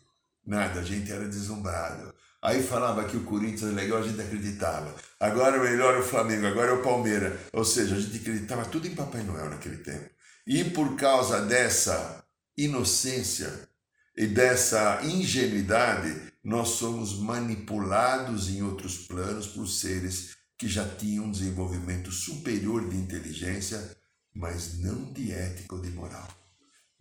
Nada, 0.45 0.81
a 0.81 0.83
gente 0.83 1.09
era 1.09 1.25
deslumbrado. 1.25 2.13
Aí 2.41 2.61
falava 2.61 3.05
que 3.05 3.15
o 3.15 3.23
Corinthians 3.23 3.71
é 3.71 3.73
legal, 3.73 3.99
a 3.99 4.01
gente 4.05 4.19
acreditava. 4.19 4.93
Agora 5.17 5.55
é 5.55 5.71
melhor 5.71 5.97
o 5.97 6.03
Flamengo, 6.03 6.45
agora 6.45 6.71
é 6.71 6.73
o 6.73 6.83
Palmeiras. 6.83 7.39
Ou 7.53 7.63
seja, 7.63 7.95
a 7.95 7.99
gente 7.99 8.17
acreditava 8.17 8.65
tudo 8.65 8.85
em 8.85 8.93
Papai 8.93 9.23
Noel 9.23 9.49
naquele 9.49 9.77
tempo. 9.77 10.09
E 10.45 10.65
por 10.65 10.97
causa 10.97 11.45
dessa 11.45 12.25
inocência 12.57 13.69
e 14.17 14.27
dessa 14.27 14.99
ingenuidade, 15.01 16.33
nós 16.43 16.69
somos 16.71 17.17
manipulados 17.17 18.49
em 18.49 18.61
outros 18.61 18.97
planos 18.97 19.47
por 19.47 19.65
seres 19.65 20.35
que 20.57 20.67
já 20.67 20.87
tinham 20.95 21.25
um 21.25 21.31
desenvolvimento 21.31 22.11
superior 22.11 22.89
de 22.89 22.95
inteligência, 22.95 23.97
mas 24.33 24.79
não 24.79 25.11
de 25.11 25.31
ética 25.31 25.75
ou 25.75 25.81
de 25.81 25.89
moral 25.91 26.27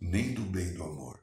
nem 0.03 0.33
do 0.33 0.41
bem 0.41 0.67
e 0.67 0.71
do 0.71 0.83
amor. 0.83 1.19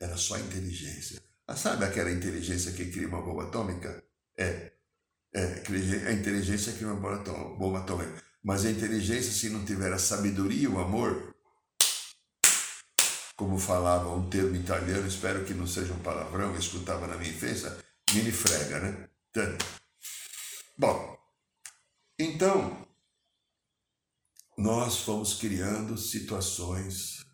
Era 0.00 0.16
só 0.16 0.38
inteligência. 0.38 1.22
Ah, 1.46 1.54
sabe 1.54 1.84
aquela 1.84 2.10
inteligência 2.10 2.72
que 2.72 2.86
cria 2.86 3.06
uma 3.06 3.20
bomba 3.20 3.44
atômica? 3.44 4.02
É. 4.36 4.72
é 5.34 5.62
a 6.08 6.12
inteligência 6.12 6.72
cria 6.72 6.88
uma 6.88 6.96
bomba 7.56 7.78
atômica. 7.80 8.22
Mas 8.42 8.64
a 8.64 8.70
inteligência, 8.70 9.30
se 9.30 9.50
não 9.50 9.64
tiver 9.64 9.92
a 9.92 9.98
sabedoria, 9.98 10.68
o 10.68 10.80
amor, 10.80 11.36
como 13.36 13.58
falava 13.58 14.12
um 14.12 14.28
termo 14.28 14.56
italiano, 14.56 15.06
espero 15.06 15.44
que 15.44 15.54
não 15.54 15.66
seja 15.66 15.92
um 15.92 15.98
palavrão, 15.98 16.52
eu 16.52 16.58
escutava 16.58 17.06
na 17.06 17.16
minha 17.16 17.30
infância, 17.30 17.76
mini 18.12 18.32
frega, 18.32 18.80
né? 18.80 19.08
Bom, 20.76 21.11
então, 22.18 22.86
nós 24.56 24.98
fomos 24.98 25.34
criando 25.34 25.96
situações 25.96 27.24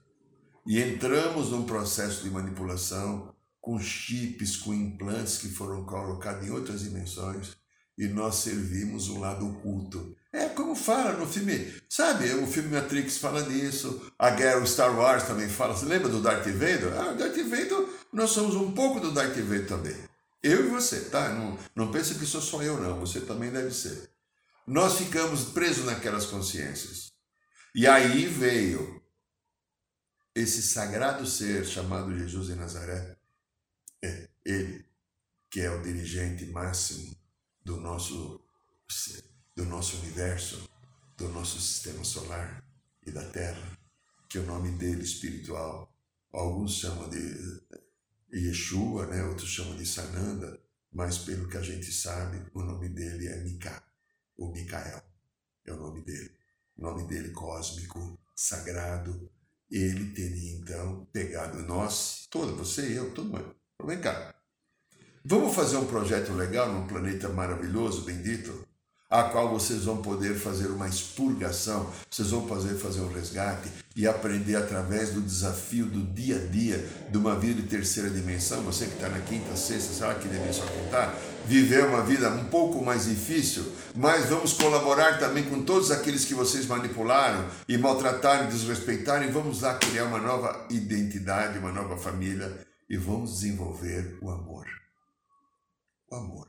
e 0.66 0.80
entramos 0.80 1.50
num 1.50 1.64
processo 1.64 2.22
de 2.22 2.30
manipulação 2.30 3.34
com 3.60 3.78
chips, 3.78 4.56
com 4.56 4.72
implantes 4.72 5.38
que 5.38 5.48
foram 5.48 5.84
colocados 5.84 6.46
em 6.46 6.50
outras 6.50 6.82
dimensões 6.82 7.56
e 7.98 8.06
nós 8.06 8.36
servimos 8.36 9.08
o 9.08 9.18
lado 9.18 9.48
oculto. 9.48 10.16
É 10.32 10.48
como 10.50 10.76
fala 10.76 11.14
no 11.14 11.26
filme, 11.26 11.72
sabe? 11.88 12.32
O 12.34 12.46
filme 12.46 12.68
Matrix 12.68 13.18
fala 13.18 13.42
disso, 13.42 14.12
a 14.18 14.30
guerra, 14.30 14.62
o 14.62 14.66
Star 14.66 14.96
Wars 14.96 15.24
também 15.24 15.48
fala. 15.48 15.74
Você 15.74 15.86
lembra 15.86 16.08
do 16.08 16.22
Darth 16.22 16.46
Vader? 16.46 16.92
Ah, 16.96 17.12
Darth 17.12 17.36
Vader, 17.36 17.88
nós 18.12 18.30
somos 18.30 18.54
um 18.54 18.72
pouco 18.72 19.00
do 19.00 19.10
Darth 19.10 19.36
Vader 19.36 19.66
também. 19.66 19.96
Eu 20.42 20.66
e 20.66 20.68
você, 20.68 21.00
tá? 21.06 21.30
Não, 21.30 21.58
não 21.74 21.90
pense 21.90 22.14
que 22.14 22.24
sou 22.24 22.40
só 22.40 22.62
eu, 22.62 22.80
não. 22.80 23.00
Você 23.00 23.20
também 23.20 23.50
deve 23.50 23.74
ser. 23.74 24.08
Nós 24.68 24.98
ficamos 24.98 25.46
presos 25.46 25.86
naquelas 25.86 26.26
consciências. 26.26 27.10
E 27.74 27.86
aí 27.86 28.26
veio 28.26 29.02
esse 30.34 30.62
sagrado 30.62 31.26
ser 31.26 31.64
chamado 31.64 32.14
Jesus 32.14 32.48
de 32.48 32.54
Nazaré. 32.54 33.16
É 34.04 34.28
ele 34.44 34.84
que 35.50 35.62
é 35.62 35.70
o 35.70 35.82
dirigente 35.82 36.44
máximo 36.44 37.16
do 37.64 37.80
nosso 37.80 38.44
do 39.56 39.64
nosso 39.64 39.96
universo, 40.00 40.68
do 41.16 41.28
nosso 41.30 41.58
sistema 41.58 42.04
solar 42.04 42.62
e 43.06 43.10
da 43.10 43.24
Terra, 43.30 43.78
que 44.28 44.38
o 44.38 44.44
nome 44.44 44.70
dele 44.72 45.02
espiritual. 45.02 45.90
Alguns 46.30 46.74
chamam 46.74 47.08
de 47.08 47.62
Yeshua, 48.34 49.06
né? 49.06 49.24
outros 49.24 49.48
chamam 49.48 49.76
de 49.76 49.86
Sananda, 49.86 50.60
mas 50.92 51.16
pelo 51.16 51.48
que 51.48 51.56
a 51.56 51.62
gente 51.62 51.90
sabe, 51.90 52.46
o 52.52 52.62
nome 52.62 52.90
dele 52.90 53.28
é 53.28 53.42
Mika, 53.42 53.82
ou 54.38 54.52
Micael, 54.52 55.02
é 55.66 55.72
o 55.72 55.76
nome 55.76 56.02
dele. 56.02 56.30
O 56.76 56.82
nome 56.82 57.06
dele 57.08 57.30
cósmico, 57.30 58.18
sagrado. 58.34 59.30
Ele 59.70 60.12
teria 60.12 60.56
então 60.56 61.06
pegado 61.12 61.58
nós, 61.64 62.26
todo, 62.30 62.56
você 62.56 62.88
e 62.88 62.96
eu, 62.96 63.12
todo 63.12 63.28
mundo. 63.28 63.54
Vem 63.84 64.00
cá. 64.00 64.34
Vamos 65.24 65.54
fazer 65.54 65.76
um 65.76 65.86
projeto 65.86 66.32
legal 66.32 66.72
num 66.72 66.86
planeta 66.86 67.28
maravilhoso, 67.28 68.04
bendito? 68.04 68.66
a 69.10 69.22
qual 69.22 69.48
vocês 69.48 69.84
vão 69.84 70.02
poder 70.02 70.34
fazer 70.34 70.66
uma 70.66 70.86
expurgação, 70.86 71.90
vocês 72.10 72.30
vão 72.30 72.46
fazer, 72.46 72.74
fazer 72.74 73.00
um 73.00 73.10
resgate 73.10 73.70
e 73.96 74.06
aprender 74.06 74.54
através 74.54 75.10
do 75.14 75.22
desafio 75.22 75.86
do 75.86 76.02
dia 76.12 76.36
a 76.36 76.46
dia 76.46 76.86
de 77.10 77.16
uma 77.16 77.34
vida 77.34 77.62
de 77.62 77.68
terceira 77.68 78.10
dimensão, 78.10 78.60
você 78.62 78.84
que 78.84 78.94
está 78.94 79.08
na 79.08 79.20
quinta, 79.20 79.56
sexta, 79.56 79.94
sabe 79.94 80.20
que 80.20 80.28
dimensão 80.28 80.66
que 80.66 80.84
está, 80.84 81.14
viver 81.48 81.86
uma 81.86 82.02
vida 82.02 82.28
um 82.28 82.44
pouco 82.44 82.84
mais 82.84 83.06
difícil, 83.06 83.72
mas 83.96 84.26
vamos 84.26 84.52
colaborar 84.52 85.18
também 85.18 85.44
com 85.48 85.62
todos 85.62 85.90
aqueles 85.90 86.26
que 86.26 86.34
vocês 86.34 86.66
manipularam 86.66 87.48
e 87.66 87.78
maltrataram 87.78 88.50
desrespeitaram 88.50 89.24
e 89.24 89.30
vamos 89.30 89.62
lá 89.62 89.78
criar 89.78 90.04
uma 90.04 90.18
nova 90.18 90.66
identidade, 90.68 91.58
uma 91.58 91.72
nova 91.72 91.96
família 91.96 92.66
e 92.88 92.98
vamos 92.98 93.40
desenvolver 93.40 94.18
o 94.20 94.30
amor. 94.30 94.66
O 96.10 96.16
amor. 96.16 96.48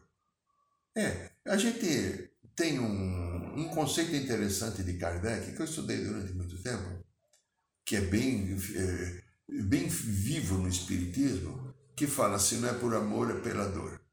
É, 0.97 1.31
a 1.45 1.55
gente 1.55 2.29
tem 2.53 2.77
um, 2.77 3.53
um 3.55 3.69
conceito 3.69 4.13
interessante 4.13 4.83
de 4.83 4.93
Kardec 4.95 5.53
que 5.53 5.61
eu 5.61 5.65
estudei 5.65 6.03
durante 6.03 6.33
muito 6.33 6.61
tempo, 6.61 7.05
que 7.85 7.95
é 7.95 8.01
bem, 8.01 8.53
é, 8.75 9.23
bem 9.63 9.87
vivo 9.87 10.57
no 10.57 10.67
Espiritismo, 10.67 11.73
que 11.95 12.05
fala 12.05 12.37
se 12.37 12.55
não 12.55 12.67
é 12.67 12.73
por 12.73 12.93
amor, 12.93 13.31
é 13.31 13.39
pela 13.39 13.65
dor. 13.69 14.08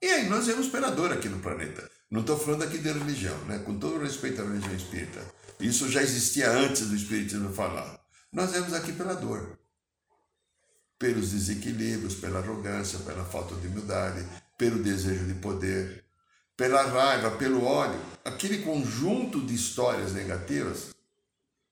E 0.00 0.06
aí 0.06 0.28
nós 0.28 0.46
vemos 0.46 0.68
pela 0.68 0.90
dor 0.90 1.12
aqui 1.12 1.28
no 1.28 1.40
planeta. 1.40 1.90
Não 2.10 2.20
estou 2.20 2.38
falando 2.38 2.64
aqui 2.64 2.78
de 2.78 2.90
religião, 2.90 3.36
né? 3.44 3.58
com 3.58 3.78
todo 3.78 4.02
respeito 4.02 4.40
à 4.40 4.44
religião 4.44 4.74
espírita. 4.74 5.20
Isso 5.60 5.90
já 5.90 6.02
existia 6.02 6.50
antes 6.50 6.88
do 6.88 6.94
Espiritismo 6.94 7.52
falar. 7.52 8.00
Nós 8.32 8.52
vemos 8.52 8.72
aqui 8.72 8.92
pela 8.92 9.14
dor. 9.14 9.58
Pelos 10.98 11.32
desequilíbrios, 11.32 12.14
pela 12.14 12.38
arrogância, 12.38 13.00
pela 13.00 13.24
falta 13.24 13.54
de 13.56 13.66
humildade, 13.66 14.24
pelo 14.56 14.82
desejo 14.82 15.26
de 15.26 15.34
poder, 15.34 16.04
pela 16.56 16.82
raiva, 16.82 17.30
pelo 17.32 17.64
ódio, 17.64 18.00
aquele 18.24 18.58
conjunto 18.62 19.40
de 19.44 19.54
histórias 19.54 20.12
negativas, 20.12 20.94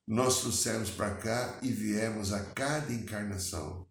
nós 0.07 0.41
trouxemos 0.41 0.91
para 0.91 1.15
cá 1.17 1.59
e 1.63 1.73
viemos 1.73 2.33
a 2.33 2.41
cada 2.41 2.93
encarnação 2.93 3.87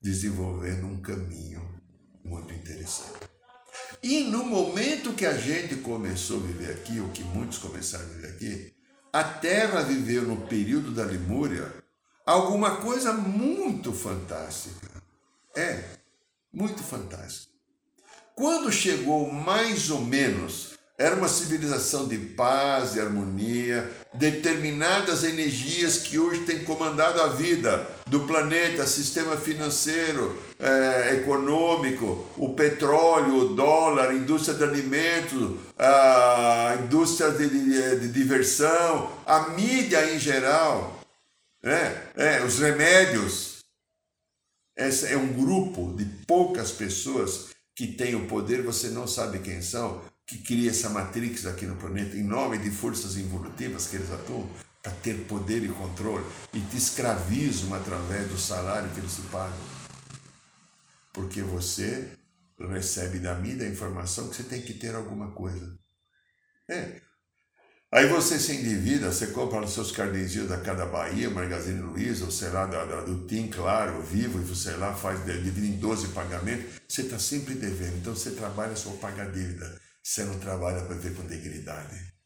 desenvolvendo 0.00 0.86
um 0.86 1.00
caminho 1.00 1.80
muito 2.24 2.52
interessante. 2.52 3.39
E 4.02 4.24
no 4.24 4.44
momento 4.44 5.12
que 5.12 5.26
a 5.26 5.36
gente 5.36 5.76
começou 5.76 6.38
a 6.38 6.46
viver 6.46 6.72
aqui, 6.72 7.00
ou 7.00 7.08
que 7.10 7.22
muitos 7.22 7.58
começaram 7.58 8.04
a 8.04 8.08
viver 8.08 8.28
aqui, 8.28 8.72
a 9.12 9.22
Terra 9.22 9.82
viveu 9.82 10.22
no 10.22 10.38
período 10.46 10.92
da 10.92 11.04
Lemúria 11.04 11.70
alguma 12.24 12.76
coisa 12.76 13.12
muito 13.12 13.92
fantástica. 13.92 14.88
É, 15.54 15.84
muito 16.52 16.82
fantástica. 16.82 17.52
Quando 18.34 18.72
chegou 18.72 19.30
mais 19.30 19.90
ou 19.90 20.00
menos, 20.00 20.78
era 20.96 21.16
uma 21.16 21.28
civilização 21.28 22.08
de 22.08 22.16
paz 22.16 22.94
e 22.94 23.00
harmonia, 23.00 23.90
determinadas 24.14 25.24
energias 25.24 25.98
que 25.98 26.18
hoje 26.18 26.44
têm 26.44 26.64
comandado 26.64 27.20
a 27.20 27.28
vida 27.28 27.86
do 28.10 28.26
planeta, 28.26 28.84
sistema 28.88 29.36
financeiro, 29.36 30.36
é, 30.58 31.14
econômico, 31.14 32.26
o 32.36 32.54
petróleo, 32.54 33.36
o 33.36 33.54
dólar, 33.54 34.12
indústria 34.12 34.56
de 34.56 34.64
alimentos, 34.64 35.56
a 35.78 36.76
indústria 36.82 37.30
de, 37.30 37.48
de, 37.48 38.00
de 38.00 38.08
diversão, 38.08 39.12
a 39.24 39.50
mídia 39.50 40.12
em 40.12 40.18
geral, 40.18 41.00
né? 41.62 42.08
É, 42.16 42.42
os 42.42 42.58
remédios. 42.58 43.58
Esse 44.76 45.12
é 45.12 45.16
um 45.16 45.32
grupo 45.32 45.94
de 45.96 46.04
poucas 46.26 46.72
pessoas 46.72 47.50
que 47.76 47.86
tem 47.86 48.16
o 48.16 48.26
poder, 48.26 48.62
você 48.62 48.88
não 48.88 49.06
sabe 49.06 49.38
quem 49.38 49.62
são, 49.62 50.02
que 50.26 50.38
cria 50.38 50.70
essa 50.70 50.88
matrix 50.88 51.46
aqui 51.46 51.64
no 51.64 51.76
planeta 51.76 52.16
em 52.16 52.24
nome 52.24 52.58
de 52.58 52.70
forças 52.70 53.16
evolutivas 53.16 53.86
que 53.86 53.96
eles 53.96 54.10
atuam 54.12 54.48
para 54.82 54.92
ter 54.92 55.24
poder 55.26 55.62
e 55.62 55.68
controle 55.68 56.24
e 56.52 56.60
te 56.60 56.76
escravizam 56.76 57.74
através 57.74 58.28
do 58.28 58.38
salário 58.38 58.90
que 58.90 59.00
eles 59.00 59.14
te 59.14 59.22
pagam. 59.22 59.80
Porque 61.12 61.42
você 61.42 62.10
recebe 62.58 63.18
da 63.18 63.34
mídia 63.34 63.66
a 63.66 63.70
informação 63.70 64.28
que 64.28 64.36
você 64.36 64.44
tem 64.44 64.62
que 64.62 64.74
ter 64.74 64.94
alguma 64.94 65.32
coisa. 65.32 65.78
É, 66.68 67.00
Aí 67.92 68.06
você 68.06 68.38
se 68.38 68.52
endivida, 68.52 69.10
você 69.10 69.26
compra 69.28 69.64
os 69.64 69.74
seus 69.74 69.90
carnezinhos 69.90 70.48
da 70.48 70.58
Cada 70.58 70.86
Bahia, 70.86 71.28
Magazine 71.28 71.80
Luiza, 71.80 72.24
ou 72.24 72.30
sei 72.30 72.48
lá, 72.50 72.64
da, 72.64 72.84
da, 72.84 73.00
do 73.00 73.26
TIM, 73.26 73.48
claro, 73.48 74.00
Vivo, 74.00 74.40
e 74.40 74.44
você 74.44 74.70
lá 74.76 74.94
faz, 74.94 75.24
divide 75.24 75.66
em 75.66 75.76
12 75.76 76.08
pagamentos, 76.08 76.80
você 76.88 77.02
está 77.02 77.18
sempre 77.18 77.54
devendo. 77.54 77.96
Então 77.96 78.14
você 78.14 78.30
trabalha 78.30 78.76
só 78.76 78.90
para 78.90 79.10
pagar 79.10 79.32
dívida. 79.32 79.76
Você 80.04 80.22
não 80.22 80.38
trabalha 80.38 80.82
para 80.84 80.94
viver 80.94 81.16
com 81.16 81.26
dignidade. 81.26 82.19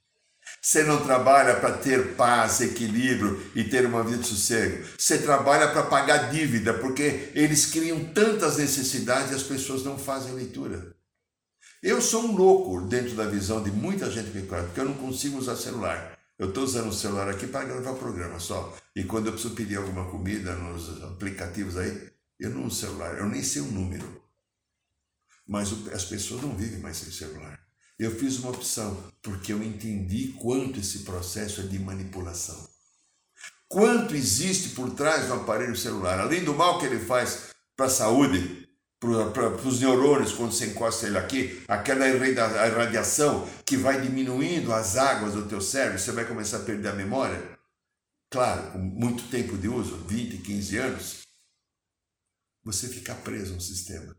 Você 0.65 0.83
não 0.83 1.05
trabalha 1.05 1.61
para 1.61 1.77
ter 1.77 2.15
paz, 2.15 2.63
equilíbrio 2.63 3.51
e 3.55 3.65
ter 3.65 3.85
uma 3.85 4.03
vida 4.03 4.17
de 4.17 4.27
sossego. 4.27 4.83
Você 4.97 5.19
trabalha 5.19 5.69
para 5.69 5.83
pagar 5.83 6.31
dívida, 6.31 6.73
porque 6.73 7.31
eles 7.35 7.67
criam 7.67 8.03
tantas 8.15 8.57
necessidades 8.57 9.31
e 9.31 9.35
as 9.35 9.43
pessoas 9.43 9.85
não 9.85 9.99
fazem 9.99 10.33
leitura. 10.33 10.97
Eu 11.83 12.01
sou 12.01 12.23
um 12.23 12.35
louco 12.35 12.81
dentro 12.87 13.15
da 13.15 13.27
visão 13.27 13.63
de 13.63 13.71
muita 13.71 14.11
gente 14.11 14.31
que 14.31 14.41
conhece, 14.47 14.69
porque 14.69 14.81
eu 14.81 14.87
não 14.87 14.95
consigo 14.95 15.37
usar 15.37 15.55
celular. 15.57 16.19
Eu 16.39 16.49
estou 16.49 16.65
usando 16.65 16.89
o 16.89 16.95
celular 16.95 17.29
aqui 17.29 17.47
para 17.47 17.67
gravar 17.67 17.93
programa 17.99 18.41
só. 18.41 18.75
E 18.97 19.05
quando 19.05 19.27
eu 19.27 19.33
preciso 19.33 19.55
pedir 19.55 19.77
alguma 19.77 20.11
comida 20.11 20.55
nos 20.55 21.03
aplicativos 21.03 21.77
aí, 21.77 22.11
eu 22.41 22.49
não 22.49 22.65
uso 22.65 22.81
celular, 22.81 23.19
eu 23.19 23.29
nem 23.29 23.43
sei 23.43 23.61
o 23.61 23.67
número. 23.71 24.23
Mas 25.47 25.71
as 25.93 26.07
pessoas 26.07 26.41
não 26.41 26.57
vivem 26.57 26.79
mais 26.79 26.97
sem 26.97 27.13
celular. 27.13 27.64
Eu 27.99 28.11
fiz 28.11 28.39
uma 28.39 28.51
opção, 28.51 29.13
porque 29.23 29.53
eu 29.53 29.63
entendi 29.63 30.35
quanto 30.41 30.81
esse 30.81 31.01
processo 31.01 31.61
é 31.61 31.65
de 31.65 31.79
manipulação. 31.79 32.69
Quanto 33.69 34.15
existe 34.15 34.71
por 34.71 34.91
trás 34.95 35.29
do 35.29 35.35
aparelho 35.35 35.77
celular, 35.77 36.19
além 36.19 36.45
do 36.45 36.55
mal 36.55 36.79
que 36.79 36.87
ele 36.87 36.99
faz 36.99 37.55
para 37.77 37.87
a 37.87 37.91
saúde, 37.91 38.69
para 38.99 39.69
os 39.69 39.81
neurônios 39.81 40.33
quando 40.33 40.53
você 40.53 40.67
encosta 40.67 41.07
ele 41.07 41.19
aqui, 41.19 41.63
aquela 41.69 42.09
irradiação 42.09 43.49
que 43.65 43.77
vai 43.77 44.01
diminuindo 44.01 44.73
as 44.73 44.97
águas 44.97 45.35
do 45.35 45.47
teu 45.47 45.61
cérebro, 45.61 45.99
você 45.99 46.11
vai 46.11 46.25
começar 46.25 46.59
a 46.59 46.65
perder 46.65 46.89
a 46.89 46.95
memória. 46.95 47.59
Claro, 48.31 48.73
com 48.73 48.79
muito 48.79 49.29
tempo 49.31 49.57
de 49.57 49.69
uso, 49.69 49.97
20, 50.09 50.39
15 50.39 50.77
anos, 50.79 51.23
você 52.65 52.89
fica 52.89 53.15
preso 53.15 53.55
no 53.55 53.61
sistema. 53.61 54.17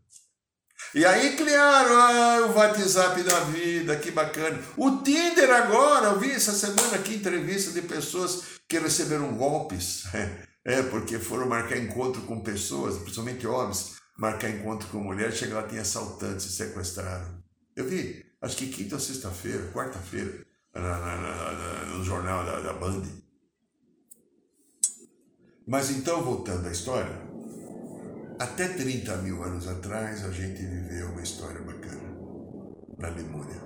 E 0.94 1.04
aí 1.04 1.36
criaram 1.36 1.96
ah, 1.96 2.46
o 2.46 2.56
WhatsApp 2.56 3.22
da 3.22 3.40
vida, 3.40 3.96
que 3.96 4.10
bacana. 4.10 4.58
O 4.76 4.98
Tinder 5.02 5.50
agora, 5.50 6.06
eu 6.08 6.18
vi 6.18 6.30
essa 6.30 6.52
semana 6.52 6.96
aqui 6.96 7.16
entrevista 7.16 7.72
de 7.72 7.82
pessoas 7.82 8.42
que 8.68 8.78
receberam 8.78 9.36
golpes. 9.36 10.04
É, 10.68 10.82
porque 10.82 11.20
foram 11.20 11.48
marcar 11.48 11.78
encontro 11.78 12.22
com 12.22 12.40
pessoas, 12.40 12.98
principalmente 12.98 13.46
homens, 13.46 13.98
marcar 14.18 14.50
encontro 14.50 14.88
com 14.88 14.98
mulher, 14.98 15.32
chega 15.32 15.54
lá, 15.54 15.62
tem 15.62 15.78
assaltantes, 15.78 16.56
sequestraram. 16.56 17.40
Eu 17.76 17.84
vi, 17.84 18.26
acho 18.42 18.56
que 18.56 18.66
quinta 18.66 18.96
ou 18.96 19.00
sexta-feira, 19.00 19.70
quarta-feira, 19.72 20.44
no 21.94 22.02
jornal 22.02 22.44
da, 22.44 22.58
da 22.58 22.72
Band. 22.72 23.04
Mas 25.64 25.90
então, 25.90 26.22
voltando 26.22 26.66
à 26.66 26.72
história, 26.72 27.16
até 28.38 28.68
30 28.68 29.16
mil 29.18 29.42
anos 29.42 29.66
atrás 29.66 30.24
a 30.24 30.30
gente 30.30 30.62
viveu 30.62 31.08
uma 31.08 31.22
história 31.22 31.60
bacana 31.60 32.16
na 32.98 33.08
Lemúria. 33.08 33.60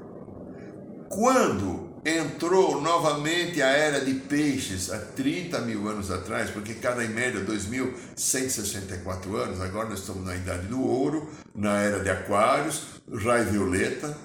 Quando 1.08 1.90
entrou 2.04 2.80
novamente 2.80 3.60
a 3.60 3.68
era 3.68 4.04
de 4.04 4.14
peixes 4.14 4.90
há 4.90 4.98
30 4.98 5.60
mil 5.60 5.86
anos 5.88 6.10
atrás, 6.10 6.50
porque 6.50 6.74
cada 6.74 7.04
em 7.04 7.08
média 7.08 7.44
2.164 7.44 9.34
anos, 9.34 9.60
agora 9.60 9.90
nós 9.90 10.00
estamos 10.00 10.24
na 10.24 10.34
idade 10.34 10.66
do 10.68 10.80
ouro, 10.82 11.30
na 11.54 11.80
era 11.80 12.00
de 12.00 12.08
aquários, 12.08 13.02
raio 13.12 13.50
violeta. 13.50 14.16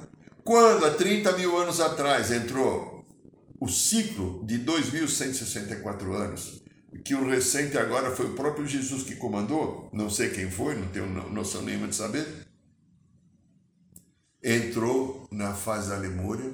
Quando 0.44 0.86
há 0.86 0.92
30 0.92 1.32
mil 1.34 1.58
anos 1.58 1.82
atrás 1.82 2.32
entrou 2.32 3.04
o 3.60 3.68
ciclo 3.68 4.46
de 4.46 4.60
2164 4.60 6.14
anos, 6.14 6.64
que 7.04 7.16
o 7.16 7.28
recente 7.28 7.78
agora 7.78 8.16
foi 8.16 8.28
o 8.28 8.36
próprio 8.36 8.66
Jesus 8.66 9.04
que 9.04 9.16
comandou, 9.16 9.90
não 9.92 10.10
sei 10.10 10.30
quem 10.30 10.50
foi, 10.50 10.76
não 10.76 10.88
tenho 10.88 11.08
noção 11.32 11.62
nenhuma 11.62 11.88
de 11.88 11.96
saber, 11.96 12.46
entrou 14.44 15.28
na 15.32 15.54
fase 15.54 15.90
da 15.90 15.98
Lemúria 15.98 16.54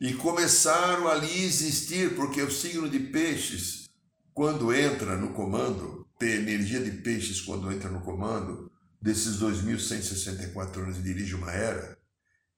e 0.00 0.12
começaram 0.14 1.08
ali 1.08 1.30
a 1.30 1.44
existir, 1.44 2.14
porque 2.14 2.42
o 2.42 2.50
signo 2.50 2.88
de 2.88 2.98
peixes, 2.98 3.88
quando 4.34 4.74
entra 4.74 5.16
no 5.16 5.32
comando, 5.32 6.06
tem 6.18 6.32
energia 6.32 6.80
de 6.80 6.90
peixes 6.90 7.40
quando 7.40 7.70
entra 7.72 7.88
no 7.88 8.00
comando, 8.02 8.70
desses 9.00 9.38
2.164 9.40 10.82
anos 10.82 11.02
dirige 11.02 11.34
uma 11.34 11.52
era, 11.52 11.96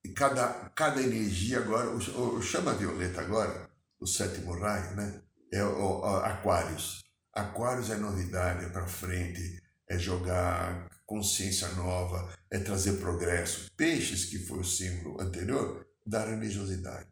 e 0.04 0.08
cada, 0.08 0.48
cada 0.74 1.02
energia 1.02 1.58
agora, 1.58 1.92
chama 2.40 2.72
violeta 2.74 3.20
agora, 3.20 3.68
o 4.00 4.06
sétimo 4.06 4.52
raio, 4.58 4.96
né? 4.96 5.20
É 5.52 5.64
o, 5.64 6.04
Aquários. 6.04 7.02
Aquários 7.32 7.90
é 7.90 7.96
novidade, 7.96 8.64
é 8.64 8.68
para 8.68 8.86
frente, 8.86 9.62
é 9.88 9.98
jogar 9.98 10.88
consciência 11.06 11.68
nova, 11.68 12.32
é 12.50 12.58
trazer 12.58 12.98
progresso. 12.98 13.70
Peixes, 13.76 14.26
que 14.26 14.38
foi 14.38 14.58
o 14.58 14.64
símbolo 14.64 15.20
anterior, 15.20 15.86
da 16.04 16.24
religiosidade. 16.24 17.08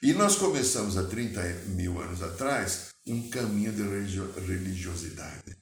E 0.00 0.12
nós 0.12 0.36
começamos 0.36 0.96
há 0.96 1.04
30 1.08 1.42
mil 1.70 2.00
anos 2.00 2.22
atrás 2.22 2.90
um 3.04 3.28
caminho 3.30 3.72
de 3.72 3.82
religiosidade. 4.40 5.57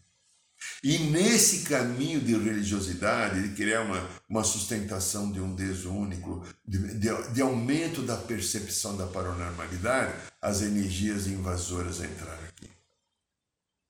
E 0.89 0.99
nesse 0.99 1.65
caminho 1.65 2.21
de 2.21 2.33
religiosidade, 2.39 3.43
de 3.43 3.57
criar 3.57 3.81
uma, 3.81 4.09
uma 4.29 4.45
sustentação 4.45 5.33
de 5.33 5.41
um 5.41 5.53
Deus 5.53 5.85
único, 5.85 6.47
de, 6.65 6.79
de, 6.95 7.33
de 7.33 7.43
aumento 7.43 8.03
da 8.03 8.17
percepção 8.17 8.97
da 8.97 9.05
paranormalidade, 9.09 10.15
as 10.41 10.63
energias 10.63 11.27
invasoras 11.27 11.99
entraram 11.99 12.45
aqui. 12.45 12.71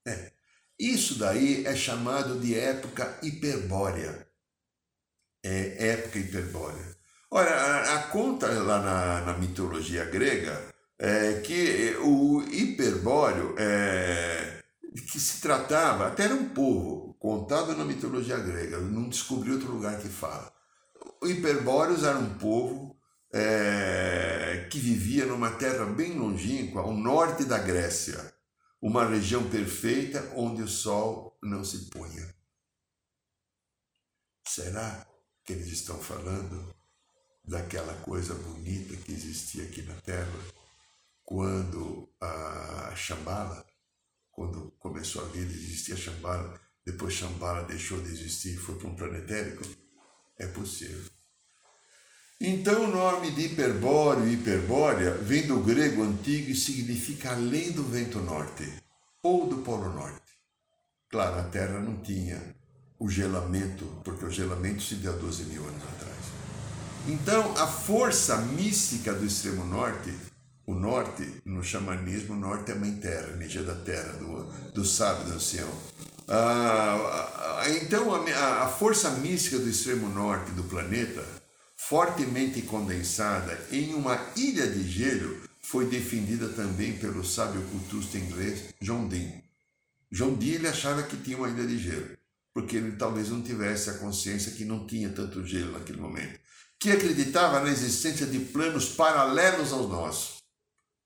É. 0.06 0.32
Isso 0.80 1.18
daí 1.18 1.66
é 1.66 1.76
chamado 1.76 2.40
de 2.40 2.58
época 2.58 3.18
hiperbórea. 3.22 4.26
É 5.44 5.88
época 5.88 6.18
hiperbórea. 6.18 6.96
Ora, 7.30 7.50
a, 7.50 7.96
a 7.96 8.02
conta 8.04 8.46
lá 8.48 8.80
na, 8.80 9.20
na 9.20 9.38
mitologia 9.38 10.06
grega 10.06 10.74
é 10.98 11.40
que 11.40 11.94
o 12.00 12.40
hiperbóreo 12.50 13.54
é 13.58 14.55
que 15.00 15.20
se 15.20 15.40
tratava, 15.40 16.06
até 16.06 16.24
era 16.24 16.34
um 16.34 16.48
povo, 16.50 17.14
contado 17.14 17.76
na 17.76 17.84
mitologia 17.84 18.38
grega, 18.38 18.78
não 18.78 19.08
descobri 19.08 19.50
outro 19.50 19.72
lugar 19.72 19.98
que 20.00 20.08
fala. 20.08 20.52
O 21.22 21.26
Hiperbóreos 21.26 22.04
era 22.04 22.18
um 22.18 22.38
povo 22.38 22.96
é, 23.32 24.68
que 24.70 24.78
vivia 24.78 25.26
numa 25.26 25.50
terra 25.52 25.84
bem 25.84 26.18
longínqua, 26.18 26.82
ao 26.82 26.92
norte 26.92 27.44
da 27.44 27.58
Grécia, 27.58 28.34
uma 28.80 29.04
região 29.04 29.48
perfeita 29.48 30.32
onde 30.36 30.62
o 30.62 30.68
sol 30.68 31.36
não 31.42 31.64
se 31.64 31.90
punha. 31.90 32.34
Será 34.46 35.06
que 35.44 35.52
eles 35.52 35.68
estão 35.68 35.98
falando 35.98 36.74
daquela 37.44 37.94
coisa 38.02 38.34
bonita 38.34 38.96
que 38.96 39.12
existia 39.12 39.64
aqui 39.64 39.82
na 39.82 39.94
Terra 39.94 40.38
quando 41.24 42.08
a 42.20 42.92
Shambhala 42.96 43.64
quando 44.36 44.70
começou 44.78 45.24
a 45.24 45.28
vida, 45.28 45.50
existia 45.50 45.96
Shambhala, 45.96 46.60
depois 46.84 47.14
Shambhala 47.14 47.64
deixou 47.64 47.98
de 48.02 48.10
existir 48.10 48.52
e 48.52 48.58
foi 48.58 48.74
para 48.74 48.88
um 48.88 48.94
planetérico? 48.94 49.64
É 50.38 50.46
possível. 50.46 51.10
Então 52.38 52.84
o 52.84 52.94
nome 52.94 53.30
de 53.30 53.46
hiperbóreo 53.46 54.28
e 54.28 54.34
hiperbórea 54.34 55.12
vem 55.12 55.46
do 55.46 55.60
grego 55.60 56.02
antigo 56.02 56.50
e 56.50 56.54
significa 56.54 57.32
além 57.32 57.72
do 57.72 57.82
vento 57.82 58.20
norte 58.20 58.70
ou 59.22 59.48
do 59.48 59.62
polo 59.62 59.88
norte. 59.94 60.20
Claro, 61.08 61.40
a 61.40 61.44
Terra 61.44 61.80
não 61.80 61.96
tinha 62.02 62.54
o 62.98 63.08
gelamento, 63.08 63.86
porque 64.04 64.26
o 64.26 64.30
gelamento 64.30 64.82
se 64.82 64.96
deu 64.96 65.14
há 65.14 65.16
12 65.16 65.44
mil 65.44 65.66
anos 65.66 65.82
atrás. 65.82 66.16
Então 67.08 67.56
a 67.56 67.66
força 67.66 68.36
mística 68.36 69.14
do 69.14 69.24
extremo 69.24 69.64
norte 69.64 70.14
o 70.66 70.74
norte, 70.74 71.24
no 71.44 71.62
xamanismo, 71.62 72.34
o 72.34 72.38
norte 72.38 72.72
é 72.72 72.74
a 72.74 72.78
mãe 72.78 72.92
terra, 72.96 73.28
a 73.28 73.34
energia 73.34 73.62
da 73.62 73.74
terra, 73.74 74.12
do, 74.14 74.42
do 74.72 74.84
sábio, 74.84 75.26
do 75.26 75.34
ancião. 75.34 75.68
Ah, 76.26 77.62
então, 77.80 78.12
a, 78.12 78.64
a 78.64 78.68
força 78.68 79.10
mística 79.10 79.58
do 79.58 79.68
extremo 79.68 80.08
norte 80.08 80.50
do 80.52 80.64
planeta, 80.64 81.24
fortemente 81.76 82.62
condensada 82.62 83.56
em 83.70 83.94
uma 83.94 84.18
ilha 84.34 84.66
de 84.66 84.82
gelo, 84.82 85.40
foi 85.62 85.86
defendida 85.86 86.48
também 86.48 86.98
pelo 86.98 87.24
sábio 87.24 87.62
cultista 87.70 88.18
inglês 88.18 88.74
John 88.80 89.06
Dee. 89.06 89.44
John 90.10 90.34
Dee 90.34 90.54
ele 90.54 90.68
achava 90.68 91.04
que 91.04 91.16
tinha 91.16 91.36
uma 91.36 91.48
ilha 91.48 91.66
de 91.66 91.78
gelo, 91.78 92.08
porque 92.52 92.76
ele 92.76 92.96
talvez 92.96 93.28
não 93.28 93.40
tivesse 93.40 93.90
a 93.90 93.94
consciência 93.94 94.52
que 94.52 94.64
não 94.64 94.84
tinha 94.84 95.10
tanto 95.10 95.46
gelo 95.46 95.72
naquele 95.72 96.00
momento, 96.00 96.40
que 96.78 96.90
acreditava 96.90 97.60
na 97.60 97.70
existência 97.70 98.26
de 98.26 98.38
planos 98.40 98.88
paralelos 98.88 99.72
aos 99.72 99.88
nossos 99.88 100.35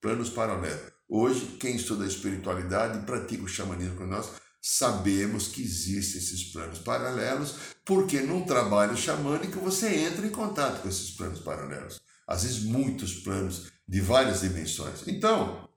planos 0.00 0.30
paralelos. 0.30 0.92
Hoje, 1.08 1.56
quem 1.58 1.76
estuda 1.76 2.04
a 2.04 2.08
espiritualidade 2.08 2.98
e 2.98 3.02
pratica 3.02 3.42
o 3.42 3.48
xamanismo 3.48 3.96
com 3.96 4.06
nós, 4.06 4.30
sabemos 4.62 5.48
que 5.48 5.62
existem 5.62 6.20
esses 6.20 6.44
planos 6.52 6.78
paralelos, 6.78 7.54
porque 7.84 8.20
num 8.20 8.44
trabalho 8.44 8.96
xamânico 8.96 9.58
você 9.58 9.88
entra 9.88 10.26
em 10.26 10.30
contato 10.30 10.82
com 10.82 10.88
esses 10.88 11.10
planos 11.10 11.40
paralelos. 11.40 12.00
Às 12.26 12.44
vezes, 12.44 12.62
muitos 12.62 13.14
planos 13.14 13.72
de 13.88 14.00
várias 14.00 14.42
dimensões. 14.42 15.02
Então, 15.08 15.68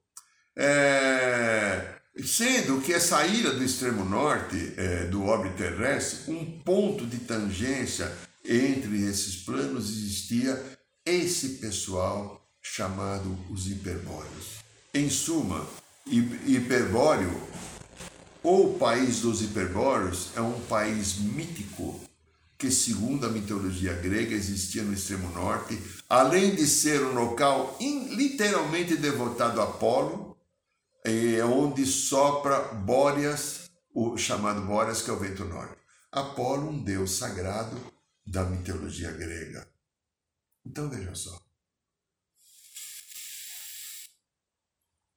é, 0.55 1.95
sendo 2.23 2.79
que 2.81 2.93
essa 2.93 3.25
ilha 3.25 3.51
do 3.51 3.63
extremo 3.63 4.05
norte 4.05 4.73
é, 4.77 5.05
do 5.05 5.23
orbe 5.23 5.49
terrestre, 5.57 6.31
um 6.31 6.59
ponto 6.59 7.07
de 7.07 7.17
tangência 7.17 8.12
entre 8.45 9.03
esses 9.07 9.38
planos 9.38 9.89
existia 9.89 10.62
esse 11.05 11.49
pessoal 11.55 12.42
chamado 12.63 13.38
os 13.52 13.67
hiperbóreos. 13.67 14.63
Em 14.93 15.10
suma, 15.10 15.67
hiperbóreo, 16.08 17.32
ou 18.41 18.78
país 18.78 19.21
dos 19.21 19.41
hiperbóreos, 19.41 20.32
é 20.36 20.41
um 20.41 20.60
país 20.62 21.17
mítico 21.17 22.02
que, 22.58 22.71
segundo 22.71 23.26
a 23.26 23.30
mitologia 23.30 23.93
grega, 23.93 24.34
existia 24.34 24.84
no 24.84 24.93
extremo 24.93 25.30
norte, 25.32 25.78
além 26.10 26.56
de 26.56 26.65
ser 26.65 27.04
um 27.04 27.13
local 27.13 27.78
literalmente 27.80 28.95
devotado 28.95 29.60
a 29.60 29.65
Apolo, 29.65 30.38
é 31.04 31.43
onde 31.43 31.86
sopra 31.86 32.60
Bóreas, 32.73 33.69
o 33.93 34.17
chamado 34.17 34.62
Bóreas, 34.62 35.02
que 35.02 35.10
é 35.10 35.13
o 35.13 35.19
vento 35.19 35.43
norte. 35.43 35.76
Apolo, 36.12 36.69
um 36.69 36.82
deus 36.82 37.12
sagrado 37.12 37.78
da 38.26 38.45
mitologia 38.45 39.12
grega. 39.12 39.67
Então 40.65 40.89
veja 40.89 41.13
só. 41.15 41.42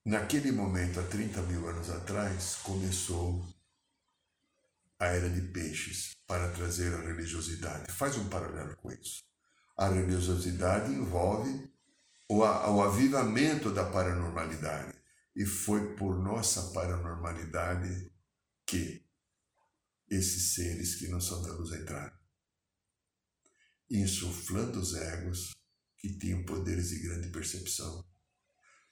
Naquele 0.07 0.53
momento, 0.53 1.01
há 1.01 1.03
30 1.03 1.43
mil 1.43 1.69
anos 1.69 1.91
atrás, 1.91 2.55
começou 2.63 3.45
a 5.01 5.07
era 5.07 5.29
de 5.29 5.41
peixes 5.41 6.15
para 6.29 6.53
trazer 6.53 6.95
a 6.95 7.01
religiosidade. 7.01 7.91
Faz 7.91 8.17
um 8.17 8.29
paralelo 8.29 8.77
com 8.77 8.93
isso. 8.93 9.25
A 9.77 9.89
religiosidade 9.89 10.93
envolve 10.93 11.69
o, 12.29 12.39
o 12.39 12.83
avivamento 12.83 13.75
da 13.75 13.91
paranormalidade. 13.91 14.97
E 15.35 15.45
foi 15.45 15.97
por 15.97 16.17
nossa 16.17 16.71
paranormalidade 16.73 18.09
que 18.65 19.05
esses 20.09 20.55
seres 20.55 20.95
que 20.95 21.09
não 21.09 21.21
são 21.21 21.43
da 21.43 21.53
luz 21.53 21.73
entraram. 21.73 22.17
Insuflando 23.91 24.79
os 24.79 24.95
egos 24.95 25.51
que 25.99 26.17
tinham 26.17 26.45
poderes 26.45 26.91
de 26.91 27.01
grande 27.01 27.29
percepção 27.31 28.05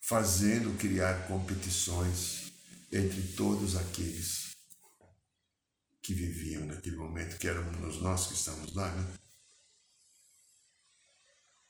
fazendo 0.07 0.77
criar 0.77 1.27
competições 1.27 2.53
entre 2.93 3.23
todos 3.35 3.75
aqueles 3.75 4.55
que 6.03 6.13
viviam 6.13 6.67
naquele 6.67 6.97
momento, 6.97 7.39
que 7.39 7.49
éramos 7.49 8.03
nós 8.03 8.27
que 8.27 8.35
estamos 8.35 8.75
lá, 8.75 8.95
né? 8.95 9.19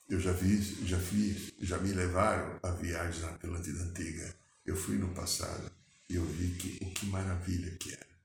Eu 0.09 0.19
já 0.19 0.33
vi, 0.33 0.61
já 0.85 0.99
fiz, 0.99 1.53
já 1.61 1.77
me 1.77 1.93
levaram 1.93 2.59
a 2.61 2.71
viagens 2.71 3.23
na 3.23 3.29
Atlântida 3.29 3.81
Antiga. 3.81 4.35
Eu 4.65 4.75
fui 4.75 4.97
no 4.97 5.13
passado 5.13 5.71
e 6.09 6.15
eu 6.15 6.25
vi 6.25 6.55
que 6.55 6.85
o 6.85 6.91
que 6.91 7.05
maravilha 7.05 7.73
que 7.77 7.93
era. 7.93 8.15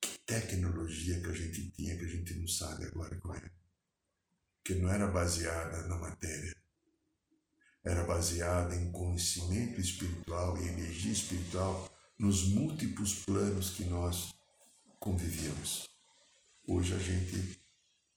Que 0.00 0.18
tecnologia 0.20 1.20
que 1.20 1.28
a 1.28 1.34
gente 1.34 1.70
tinha 1.72 1.96
que 1.98 2.04
a 2.04 2.08
gente 2.08 2.32
não 2.34 2.48
sabe 2.48 2.86
agora 2.86 3.14
qual 3.20 3.36
é. 3.36 3.50
Que 4.64 4.74
não 4.76 4.88
era 4.88 5.06
baseada 5.06 5.86
na 5.86 5.98
matéria, 5.98 6.56
era 7.84 8.02
baseada 8.04 8.74
em 8.74 8.90
conhecimento 8.90 9.80
espiritual 9.80 10.56
e 10.56 10.68
energia 10.68 11.12
espiritual 11.12 11.88
nos 12.18 12.48
múltiplos 12.48 13.24
planos 13.24 13.70
que 13.70 13.84
nós 13.84 14.32
convivíamos. 14.98 15.88
Hoje 16.66 16.94
a 16.94 16.98
gente, 16.98 17.60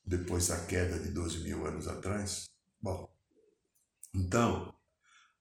depois 0.06 0.48
da 0.48 0.66
queda 0.66 0.98
de 0.98 1.10
12 1.10 1.40
mil 1.40 1.66
anos 1.66 1.88
atrás, 1.88 2.50
bom, 2.82 3.10
então, 4.14 4.74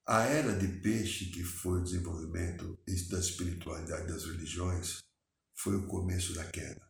A 0.08 0.22
era 0.22 0.52
de 0.52 0.68
peixe, 0.68 1.26
que 1.26 1.42
foi 1.42 1.80
o 1.80 1.82
desenvolvimento 1.82 2.78
da 3.10 3.18
espiritualidade 3.18 4.06
das 4.06 4.24
religiões, 4.24 5.02
foi 5.52 5.74
o 5.74 5.86
começo 5.88 6.32
da 6.32 6.44
queda. 6.44 6.80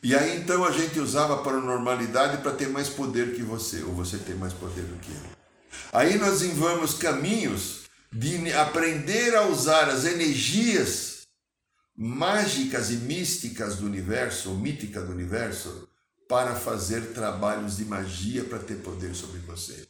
E 0.00 0.14
aí 0.14 0.40
então 0.40 0.64
a 0.64 0.70
gente 0.70 1.00
usava 1.00 1.34
a 1.34 1.42
paranormalidade 1.42 2.40
para 2.40 2.54
ter 2.54 2.68
mais 2.68 2.88
poder 2.88 3.34
que 3.34 3.42
você, 3.42 3.82
ou 3.82 3.92
você 3.94 4.16
ter 4.16 4.36
mais 4.36 4.52
poder 4.52 4.84
do 4.84 4.96
que 5.00 5.10
eu. 5.10 5.41
Aí 5.92 6.18
nós 6.18 6.40
desenvolvemos 6.40 6.94
caminhos 6.94 7.82
de 8.12 8.52
aprender 8.52 9.34
a 9.34 9.46
usar 9.46 9.88
as 9.88 10.04
energias 10.04 11.26
mágicas 11.96 12.90
e 12.90 12.96
místicas 12.96 13.76
do 13.76 13.86
universo, 13.86 14.50
ou 14.50 14.56
mítica 14.56 15.00
do 15.00 15.12
universo, 15.12 15.88
para 16.28 16.54
fazer 16.54 17.12
trabalhos 17.12 17.76
de 17.76 17.84
magia 17.84 18.44
para 18.44 18.58
ter 18.58 18.76
poder 18.76 19.14
sobre 19.14 19.38
você. 19.40 19.86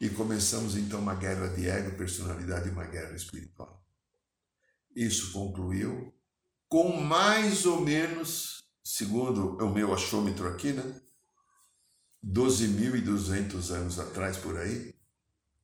E 0.00 0.08
começamos 0.08 0.76
então 0.76 0.98
uma 0.98 1.14
guerra 1.14 1.48
de 1.48 1.68
ego, 1.68 1.96
personalidade 1.96 2.68
e 2.68 2.72
uma 2.72 2.86
guerra 2.86 3.14
espiritual. 3.14 3.84
Isso 4.96 5.32
concluiu 5.32 6.12
com 6.68 7.00
mais 7.00 7.66
ou 7.66 7.80
menos, 7.80 8.64
segundo 8.82 9.58
o 9.58 9.70
meu 9.70 9.92
achômetro 9.92 10.48
aqui, 10.48 10.72
né? 10.72 11.00
12.200 12.24 13.70
anos 13.70 13.98
atrás 13.98 14.36
por 14.36 14.58
aí, 14.58 14.94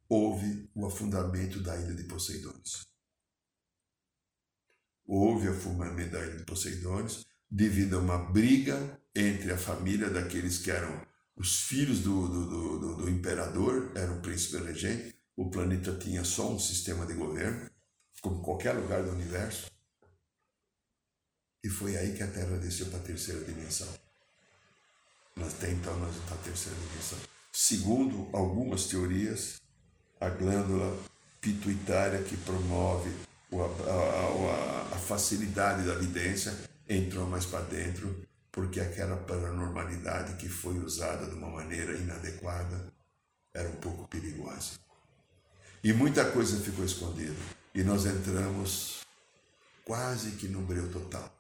houve 0.09 0.71
o 0.75 0.87
afundamento 0.87 1.61
da 1.61 1.77
ilha 1.77 1.95
de 1.95 2.05
Poseidones. 2.05 2.87
Houve 5.05 5.49
o 5.49 5.53
afundamento 5.53 6.12
da 6.12 6.25
ilha 6.25 6.37
de 6.38 6.45
Poseidones 6.45 7.25
devido 7.51 7.97
a 7.97 8.01
uma 8.01 8.19
briga 8.19 9.01
entre 9.14 9.53
a 9.53 9.59
família 9.59 10.11
daqueles 10.11 10.59
que 10.59 10.71
eram 10.71 11.07
os 11.37 11.61
filhos 11.61 12.01
do, 12.01 12.29
do, 12.29 12.79
do, 12.79 12.97
do 12.97 13.11
imperador, 13.11 13.92
era 13.95 14.12
o 14.12 14.23
príncipe 14.23 14.57
regente. 14.64 15.14
O 15.37 15.51
planeta 15.51 15.95
tinha 15.99 16.25
só 16.25 16.51
um 16.51 16.59
sistema 16.59 17.05
de 17.05 17.12
governo, 17.12 17.71
como 18.23 18.42
qualquer 18.42 18.73
lugar 18.73 19.03
do 19.03 19.11
universo. 19.11 19.71
E 21.62 21.69
foi 21.69 21.97
aí 21.97 22.16
que 22.16 22.23
a 22.23 22.31
Terra 22.31 22.57
desceu 22.57 22.87
para 22.87 23.01
a 23.01 23.03
terceira 23.03 23.45
dimensão. 23.45 24.06
Até 25.40 25.70
então 25.70 25.99
nós 25.99 26.14
na 26.31 26.37
terceira 26.38 26.79
dimensão. 26.79 27.18
Segundo 27.53 28.29
algumas 28.33 28.87
teorias, 28.87 29.61
a 30.20 30.29
glândula 30.29 30.96
pituitária 31.40 32.22
que 32.22 32.37
promove 32.38 33.11
a, 33.53 34.92
a, 34.92 34.96
a 34.96 34.99
facilidade 34.99 35.87
da 35.87 35.94
vidência 35.94 36.57
entrou 36.88 37.27
mais 37.27 37.44
para 37.44 37.61
dentro 37.64 38.27
porque 38.57 38.81
aquela 38.81 39.16
paranormalidade 39.18 40.37
que 40.37 40.49
foi 40.49 40.79
usada 40.79 41.27
de 41.27 41.35
uma 41.35 41.51
maneira 41.51 41.92
inadequada 41.92 42.90
era 43.53 43.68
um 43.68 43.77
pouco 43.77 44.09
perigosa. 44.09 44.79
E 45.85 45.92
muita 45.92 46.25
coisa 46.31 46.59
ficou 46.59 46.85
escondida. 46.85 47.37
E 47.75 47.83
nós 47.83 48.07
entramos 48.07 49.03
quase 49.85 50.33
que 50.33 50.49
no 50.49 50.62
breu 50.62 50.90
total. 50.90 51.36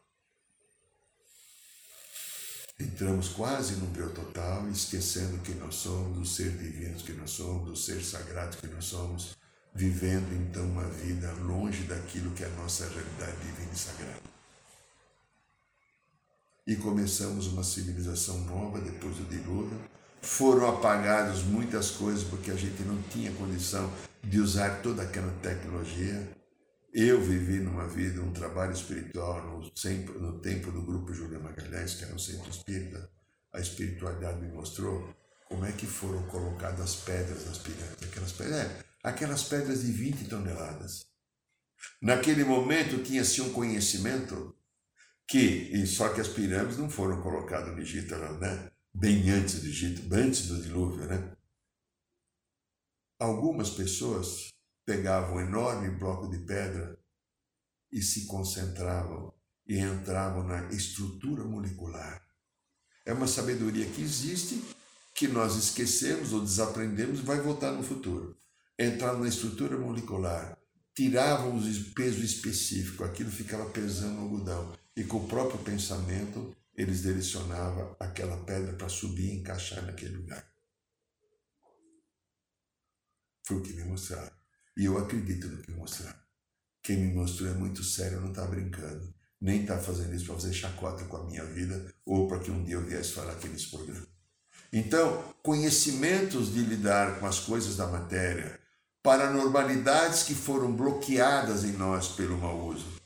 Entramos 2.78 3.30
quase 3.30 3.76
no 3.76 3.86
breu 3.86 4.12
total, 4.12 4.68
esquecendo 4.68 5.38
que 5.38 5.52
nós 5.54 5.76
somos, 5.76 6.18
do 6.18 6.26
ser 6.26 6.50
divino 6.50 6.96
que 6.96 7.12
nós 7.12 7.30
somos, 7.30 7.64
do 7.64 7.76
ser 7.76 8.02
sagrado 8.02 8.58
que 8.58 8.66
nós 8.66 8.84
somos, 8.84 9.34
vivendo 9.74 10.30
então 10.34 10.62
uma 10.64 10.86
vida 10.88 11.32
longe 11.42 11.84
daquilo 11.84 12.32
que 12.32 12.44
é 12.44 12.46
a 12.46 12.50
nossa 12.50 12.86
realidade 12.86 13.36
divina 13.38 13.72
e 13.72 13.78
sagrada. 13.78 14.36
E 16.66 16.76
começamos 16.76 17.46
uma 17.46 17.64
civilização 17.64 18.40
nova 18.40 18.78
depois 18.80 19.16
do 19.16 19.24
dilúvio. 19.24 19.80
Foram 20.20 20.68
apagadas 20.68 21.42
muitas 21.44 21.92
coisas 21.92 22.24
porque 22.24 22.50
a 22.50 22.56
gente 22.56 22.82
não 22.82 23.00
tinha 23.04 23.32
condição 23.32 23.90
de 24.22 24.38
usar 24.40 24.82
toda 24.82 25.02
aquela 25.02 25.32
tecnologia 25.40 26.28
eu 26.98 27.20
vivi 27.20 27.60
numa 27.60 27.86
vida, 27.86 28.22
um 28.22 28.32
trabalho 28.32 28.72
espiritual 28.72 29.44
no, 29.44 29.60
no 29.60 30.40
tempo 30.40 30.72
do 30.72 30.80
grupo 30.80 31.12
Júlio 31.12 31.42
Magalhães, 31.42 31.94
que 31.94 32.04
era 32.04 32.14
um 32.14 32.18
centro 32.18 32.48
espírita. 32.48 33.10
A 33.52 33.60
espiritualidade 33.60 34.40
me 34.40 34.50
mostrou 34.50 35.14
como 35.44 35.66
é 35.66 35.72
que 35.72 35.84
foram 35.84 36.26
colocadas 36.28 36.80
as 36.80 36.96
pedras 36.96 37.44
nas 37.44 37.58
pirâmides. 37.58 38.02
Aquelas 38.02 38.32
pedras, 38.32 38.56
é, 38.56 38.84
aquelas 39.02 39.42
pedras 39.42 39.82
de 39.82 39.92
20 39.92 40.26
toneladas. 40.26 41.06
Naquele 42.00 42.44
momento 42.44 43.02
tinha-se 43.02 43.42
um 43.42 43.52
conhecimento 43.52 44.56
que, 45.28 45.86
só 45.86 46.08
que 46.14 46.22
as 46.22 46.28
pirâmides 46.28 46.78
não 46.78 46.88
foram 46.88 47.20
colocadas 47.20 47.74
no 47.74 47.82
Egito, 47.82 48.16
né? 48.16 48.72
bem 48.94 49.28
antes 49.28 49.60
do 49.60 49.66
Egito, 49.66 50.14
antes 50.14 50.46
do 50.46 50.62
dilúvio. 50.62 51.04
Né? 51.04 51.36
Algumas 53.20 53.68
pessoas 53.68 54.55
pegavam 54.86 55.36
um 55.36 55.40
enorme 55.40 55.90
bloco 55.90 56.30
de 56.30 56.38
pedra 56.38 56.96
e 57.90 58.00
se 58.00 58.24
concentravam 58.26 59.34
e 59.66 59.78
entravam 59.78 60.44
na 60.44 60.70
estrutura 60.70 61.44
molecular. 61.44 62.24
É 63.04 63.12
uma 63.12 63.26
sabedoria 63.26 63.86
que 63.86 64.00
existe, 64.00 64.64
que 65.12 65.26
nós 65.26 65.56
esquecemos 65.56 66.32
ou 66.32 66.40
desaprendemos 66.40 67.18
e 67.18 67.22
vai 67.22 67.40
voltar 67.40 67.72
no 67.72 67.82
futuro. 67.82 68.38
Entraram 68.78 69.20
na 69.20 69.28
estrutura 69.28 69.76
molecular, 69.76 70.56
tiravam 70.94 71.56
o 71.56 71.84
peso 71.94 72.22
específico, 72.22 73.02
aquilo 73.02 73.30
ficava 73.30 73.68
pesando 73.70 74.14
no 74.14 74.22
algodão. 74.22 74.72
E 74.96 75.02
com 75.04 75.18
o 75.18 75.28
próprio 75.28 75.58
pensamento, 75.60 76.54
eles 76.74 77.02
direcionavam 77.02 77.96
aquela 77.98 78.36
pedra 78.44 78.74
para 78.74 78.88
subir 78.88 79.32
e 79.32 79.40
encaixar 79.40 79.84
naquele 79.84 80.16
lugar. 80.16 80.46
Foi 83.46 83.56
o 83.56 83.62
que 83.62 83.72
me 83.72 83.84
mostraram. 83.84 84.35
E 84.76 84.84
eu 84.84 84.98
acredito 84.98 85.48
no 85.48 85.56
que 85.58 85.72
mostrar. 85.72 86.22
Quem 86.82 86.98
me 86.98 87.14
mostrou 87.14 87.50
é 87.50 87.54
muito 87.54 87.82
sério, 87.82 88.20
não 88.20 88.28
está 88.28 88.44
brincando. 88.46 89.12
Nem 89.40 89.62
está 89.62 89.78
fazendo 89.78 90.14
isso 90.14 90.26
para 90.26 90.34
fazer 90.34 90.52
chacota 90.52 91.04
com 91.04 91.16
a 91.16 91.24
minha 91.24 91.44
vida 91.44 91.92
ou 92.04 92.28
para 92.28 92.38
que 92.38 92.50
um 92.50 92.62
dia 92.62 92.74
eu 92.74 92.84
viesse 92.84 93.12
falar 93.12 93.32
aqui 93.32 93.48
nesse 93.48 93.70
programa. 93.70 94.06
Então, 94.72 95.34
conhecimentos 95.42 96.52
de 96.52 96.60
lidar 96.60 97.18
com 97.18 97.26
as 97.26 97.38
coisas 97.40 97.76
da 97.76 97.86
matéria, 97.86 98.60
paranormalidades 99.02 100.22
que 100.24 100.34
foram 100.34 100.74
bloqueadas 100.74 101.64
em 101.64 101.72
nós 101.72 102.08
pelo 102.08 102.36
mau 102.36 102.66
uso. 102.66 103.00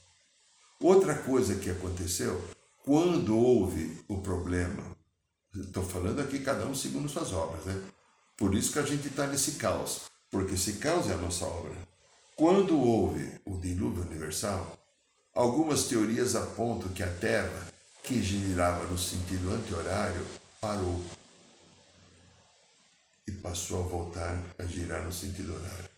Outra 0.81 1.15
coisa 1.15 1.57
que 1.57 1.71
aconteceu, 1.71 2.43
quando 2.85 3.37
houve 3.37 4.03
o 4.09 4.21
problema, 4.21 4.97
estou 5.55 5.85
falando 5.85 6.21
aqui 6.21 6.41
cada 6.41 6.67
um 6.67 6.75
segundo 6.75 7.09
suas 7.09 7.33
obras, 7.33 7.65
né? 7.65 7.81
Por 8.37 8.55
isso 8.55 8.73
que 8.73 8.79
a 8.79 8.87
gente 8.87 9.09
está 9.09 9.27
nesse 9.27 9.53
caos 9.53 10.10
porque 10.31 10.57
se 10.57 10.75
causa 10.75 11.15
a 11.15 11.17
nossa 11.17 11.45
obra. 11.45 11.77
Quando 12.37 12.79
houve 12.79 13.41
o 13.45 13.59
dilúvio 13.59 14.03
universal, 14.03 14.79
algumas 15.35 15.85
teorias 15.85 16.35
apontam 16.35 16.89
que 16.91 17.03
a 17.03 17.13
Terra, 17.17 17.69
que 18.03 18.23
girava 18.23 18.85
no 18.87 18.97
sentido 18.97 19.51
anti-horário, 19.53 20.27
parou 20.61 21.05
e 23.27 23.33
passou 23.33 23.85
a 23.85 23.87
voltar 23.87 24.43
a 24.59 24.65
girar 24.65 25.05
no 25.05 25.13
sentido 25.13 25.55
horário. 25.55 25.91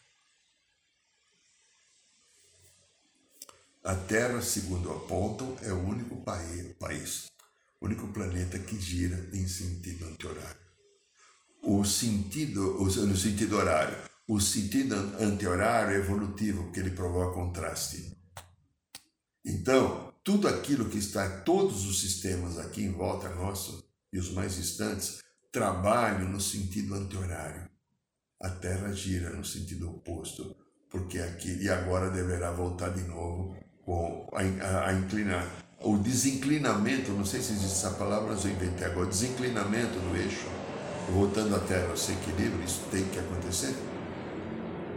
A 3.85 3.95
Terra, 3.95 4.41
segundo 4.41 4.91
apontam, 4.91 5.57
é 5.63 5.73
o 5.73 5.79
único 5.79 6.17
país, 6.23 6.73
país 6.79 7.33
o 7.81 7.87
único 7.87 8.07
planeta 8.09 8.57
que 8.61 8.81
gira 8.81 9.29
em 9.33 9.47
sentido 9.49 10.07
anti-horário. 10.07 10.63
O 11.65 11.85
sentido, 11.85 12.79
no 12.79 13.17
sentido 13.17 13.57
horário, 13.57 13.97
o 14.33 14.41
sentido 14.41 14.95
anti-horário 15.21 15.95
é 15.95 15.99
evolutivo, 15.99 16.63
porque 16.63 16.81
ele 16.81 16.93
provoca 16.93 17.35
contraste. 17.35 18.17
Então, 19.45 20.15
tudo 20.25 20.49
aquilo 20.49 20.89
que 20.89 20.97
está, 20.97 21.29
todos 21.41 21.85
os 21.85 22.01
sistemas 22.01 22.57
aqui 22.59 22.83
em 22.83 22.93
volta 22.93 23.29
nosso, 23.29 23.85
e 24.11 24.19
os 24.19 24.33
mais 24.33 24.57
distantes, 24.57 25.19
trabalham 25.53 26.31
no 26.31 26.41
sentido 26.41 26.95
anti-horário. 26.95 27.69
A 28.41 28.49
Terra 28.49 28.91
gira 28.93 29.29
no 29.29 29.45
sentido 29.45 29.91
oposto, 29.91 30.57
porque 30.89 31.19
aqui 31.19 31.63
e 31.63 31.69
agora 31.69 32.11
deverá 32.11 32.53
voltar 32.53 32.89
de 32.89 33.03
novo 33.03 33.55
com 33.85 34.31
a, 34.33 34.41
a, 34.65 34.89
a 34.89 34.95
inclinar. 34.95 35.47
O 35.79 35.99
desinclinamento, 35.99 37.13
não 37.13 37.27
sei 37.27 37.43
se 37.43 37.53
existe 37.53 37.87
essa 37.87 37.91
palavra, 37.91 38.33
mas 38.33 38.47
eu 38.47 38.53
inventei 38.53 38.87
agora, 38.87 39.09
desinclinamento 39.09 39.99
no 39.99 40.17
eixo, 40.17 40.49
voltando 41.11 41.55
à 41.55 41.61
Terra 41.61 41.91
ao 41.91 41.99
seu 41.99 42.15
equilíbrio, 42.15 42.65
isso 42.65 42.81
tem 42.91 43.05
que 43.11 43.19
acontecer 43.19 43.75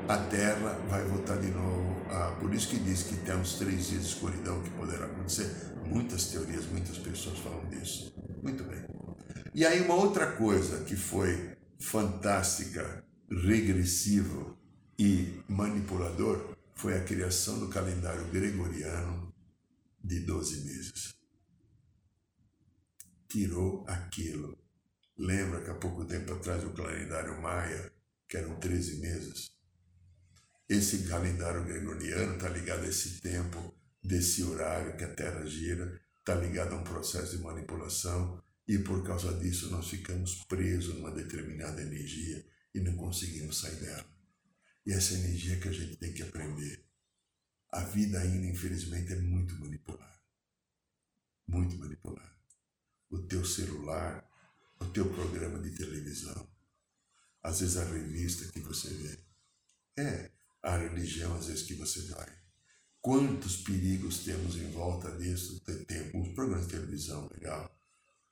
a 0.07 0.17
terra 0.17 0.73
vai 0.87 1.03
voltar 1.05 1.37
de 1.37 1.49
novo. 1.49 1.95
A, 2.09 2.31
por 2.39 2.53
isso 2.53 2.69
que 2.69 2.79
diz 2.79 3.03
que 3.03 3.15
tem 3.17 3.35
uns 3.35 3.57
três 3.57 3.87
dias 3.87 4.01
de 4.03 4.09
escuridão 4.09 4.61
que 4.61 4.69
poderá 4.71 5.05
acontecer. 5.05 5.51
Muitas 5.85 6.27
teorias, 6.27 6.65
muitas 6.67 6.97
pessoas 6.97 7.39
falam 7.39 7.67
disso. 7.69 8.13
Muito 8.41 8.63
bem. 8.63 8.85
E 9.53 9.65
aí 9.65 9.81
uma 9.81 9.95
outra 9.95 10.33
coisa 10.33 10.83
que 10.83 10.95
foi 10.95 11.55
fantástica, 11.79 13.03
regressivo 13.29 14.57
e 14.97 15.41
manipulador 15.47 16.55
foi 16.75 16.97
a 16.97 17.03
criação 17.03 17.59
do 17.59 17.69
calendário 17.69 18.25
gregoriano 18.25 19.33
de 20.03 20.19
12 20.19 20.65
meses. 20.65 21.15
Tirou 23.27 23.83
aquilo. 23.87 24.57
Lembra 25.17 25.61
que 25.61 25.69
há 25.69 25.75
pouco 25.75 26.05
tempo 26.05 26.33
atrás 26.33 26.63
o 26.63 26.71
calendário 26.71 27.41
maia 27.41 27.91
que 28.27 28.37
eram 28.37 28.55
13 28.59 28.99
meses. 28.99 29.54
Esse 30.67 31.07
calendário 31.07 31.63
gregoriano 31.63 32.35
está 32.35 32.49
ligado 32.49 32.85
a 32.85 32.87
esse 32.87 33.21
tempo, 33.21 33.79
desse 34.03 34.43
horário 34.43 34.97
que 34.97 35.03
a 35.03 35.13
Terra 35.13 35.45
gira, 35.45 36.01
está 36.19 36.33
ligado 36.33 36.73
a 36.73 36.77
um 36.77 36.83
processo 36.83 37.37
de 37.37 37.43
manipulação 37.43 38.43
e 38.67 38.79
por 38.79 39.05
causa 39.05 39.31
disso 39.37 39.69
nós 39.69 39.87
ficamos 39.87 40.43
presos 40.45 40.95
numa 40.95 41.11
determinada 41.11 41.81
energia 41.81 42.43
e 42.73 42.79
não 42.79 42.95
conseguimos 42.95 43.59
sair 43.59 43.75
dela. 43.75 44.09
E 44.85 44.91
essa 44.91 45.13
energia 45.13 45.59
que 45.59 45.67
a 45.67 45.71
gente 45.71 45.97
tem 45.97 46.13
que 46.13 46.23
aprender. 46.23 46.83
A 47.71 47.81
vida 47.81 48.19
ainda, 48.19 48.47
infelizmente, 48.47 49.13
é 49.13 49.19
muito 49.19 49.55
manipulada. 49.59 50.19
Muito 51.47 51.77
manipulada. 51.77 52.35
O 53.09 53.19
teu 53.19 53.45
celular, 53.45 54.27
o 54.79 54.85
teu 54.85 55.11
programa 55.13 55.59
de 55.59 55.71
televisão, 55.71 56.49
às 57.43 57.59
vezes 57.59 57.77
a 57.77 57.83
revista 57.83 58.51
que 58.51 58.59
você 58.59 58.89
vê. 58.89 59.19
É 59.97 60.34
a 60.65 60.77
religião, 60.77 61.35
às 61.35 61.45
vezes, 61.45 61.61
que 61.61 61.75
você 61.75 62.01
vai. 62.11 62.27
Quantos 62.99 63.57
perigos 63.57 64.19
temos 64.25 64.55
em 64.55 64.71
volta 64.71 65.11
disso? 65.11 65.63
Tem 65.85 65.99
alguns 66.07 66.33
programas 66.33 66.65
de 66.65 66.73
televisão 66.73 67.29
legal. 67.31 67.71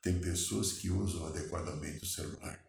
Tem 0.02 0.20
pessoas 0.20 0.74
que 0.74 0.90
usam 0.90 1.28
adequadamente 1.28 2.04
o 2.04 2.08
celular. 2.08 2.60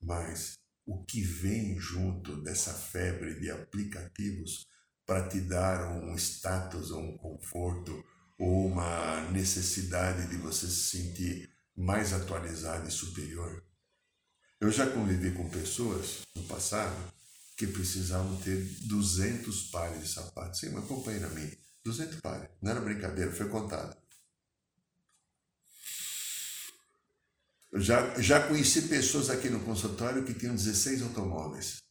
Mas 0.00 0.58
o 0.84 1.02
que 1.02 1.22
vem 1.22 1.80
junto 1.80 2.36
dessa 2.42 2.74
febre 2.74 3.40
de 3.40 3.50
aplicativos 3.50 4.66
para 5.06 5.26
te 5.26 5.40
dar 5.40 5.90
um 5.90 6.14
status, 6.14 6.90
um 6.90 7.16
conforto 7.16 8.04
ou 8.38 8.66
uma 8.66 9.30
necessidade 9.30 10.28
de 10.28 10.36
você 10.36 10.66
se 10.66 10.98
sentir 10.98 11.50
mais 11.74 12.12
atualizado 12.12 12.86
e 12.86 12.92
superior, 12.92 13.64
eu 14.60 14.70
já 14.70 14.86
convivi 14.86 15.32
com 15.32 15.48
pessoas 15.48 16.20
no 16.36 16.42
passado 16.44 17.17
que 17.58 17.66
precisavam 17.66 18.36
ter 18.36 18.56
200 18.82 19.64
pares 19.64 20.00
de 20.00 20.08
sapatos. 20.08 20.60
Sim, 20.60 20.68
uma 20.68 20.82
companheira 20.82 21.28
minha, 21.30 21.58
200 21.84 22.20
pares. 22.20 22.48
Não 22.62 22.70
era 22.70 22.80
brincadeira, 22.80 23.32
foi 23.32 23.48
contado. 23.48 23.96
Já, 27.74 28.18
já 28.20 28.46
conheci 28.46 28.82
pessoas 28.82 29.28
aqui 29.28 29.50
no 29.50 29.58
consultório 29.60 30.24
que 30.24 30.34
tinham 30.34 30.54
16 30.54 31.02
automóveis. 31.02 31.82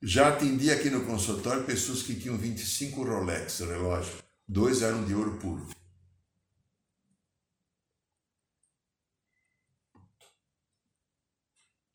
Já 0.00 0.28
atendi 0.28 0.70
aqui 0.70 0.88
no 0.88 1.04
consultório 1.04 1.64
pessoas 1.64 2.02
que 2.04 2.14
tinham 2.14 2.38
25 2.38 3.02
Rolex 3.02 3.58
relógio. 3.58 4.22
Dois 4.46 4.80
eram 4.80 5.04
de 5.04 5.12
ouro 5.12 5.36
puro. 5.38 5.66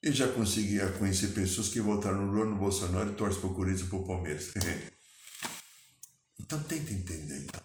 E 0.04 0.12
já 0.12 0.28
conseguia 0.32 0.92
conhecer 0.94 1.28
pessoas 1.28 1.70
que 1.70 1.80
votaram 1.80 2.26
no 2.26 2.32
Lula, 2.32 2.46
no 2.46 2.58
Bolsonaro 2.58 3.12
e 3.12 3.16
torcem 3.16 3.40
para 3.40 3.50
o 3.50 3.54
Corinthians 3.54 3.88
e 3.88 3.90
para 3.90 4.00
o 4.00 4.08
Palmeiras. 4.08 4.52
então 6.40 6.62
tenta 6.64 6.92
entender 6.92 7.44
então. 7.44 7.62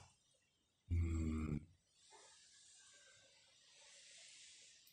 Hum. 0.91 1.61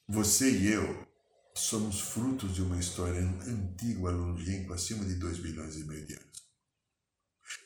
Você 0.07 0.49
e 0.51 0.67
eu 0.71 1.07
somos 1.53 1.99
frutos 1.99 2.55
de 2.55 2.61
uma 2.61 2.79
história 2.79 3.19
antiga, 3.19 4.09
longínqua, 4.09 4.75
acima 4.75 5.05
de 5.05 5.15
2 5.15 5.39
bilhões 5.39 5.75
e 5.75 5.83
meio 5.83 6.05
de 6.05 6.13
anos. 6.13 6.43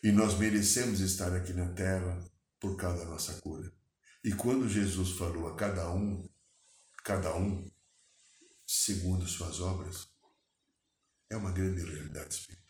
E 0.04 0.12
nós 0.12 0.38
merecemos 0.38 1.00
estar 1.00 1.34
aqui 1.36 1.54
na 1.54 1.70
Terra 1.74 2.20
por 2.60 2.76
causa 2.76 3.06
da 3.06 3.12
nossa 3.12 3.40
cura. 3.42 3.72
E 4.24 4.32
quando 4.34 4.68
Jesus 4.68 5.12
falou 5.12 5.48
a 5.48 5.56
cada 5.56 5.90
um, 5.92 6.28
cada 7.04 7.36
um 7.36 7.70
segundo 8.68 9.26
suas 9.26 9.62
obras, 9.62 10.10
é 11.30 11.38
uma 11.38 11.52
grande 11.52 11.82
realidade 11.82 12.34
espiritual. 12.34 12.68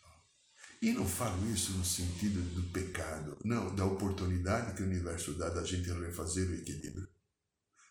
E 0.80 0.92
não 0.92 1.06
falo 1.06 1.50
isso 1.52 1.72
no 1.72 1.84
sentido 1.84 2.40
do 2.54 2.62
pecado, 2.70 3.36
não, 3.44 3.74
da 3.74 3.84
oportunidade 3.84 4.74
que 4.74 4.82
o 4.82 4.86
universo 4.86 5.34
dá 5.34 5.48
da 5.48 5.64
gente 5.64 5.90
refazer 5.90 6.48
o 6.48 6.54
equilíbrio. 6.54 7.08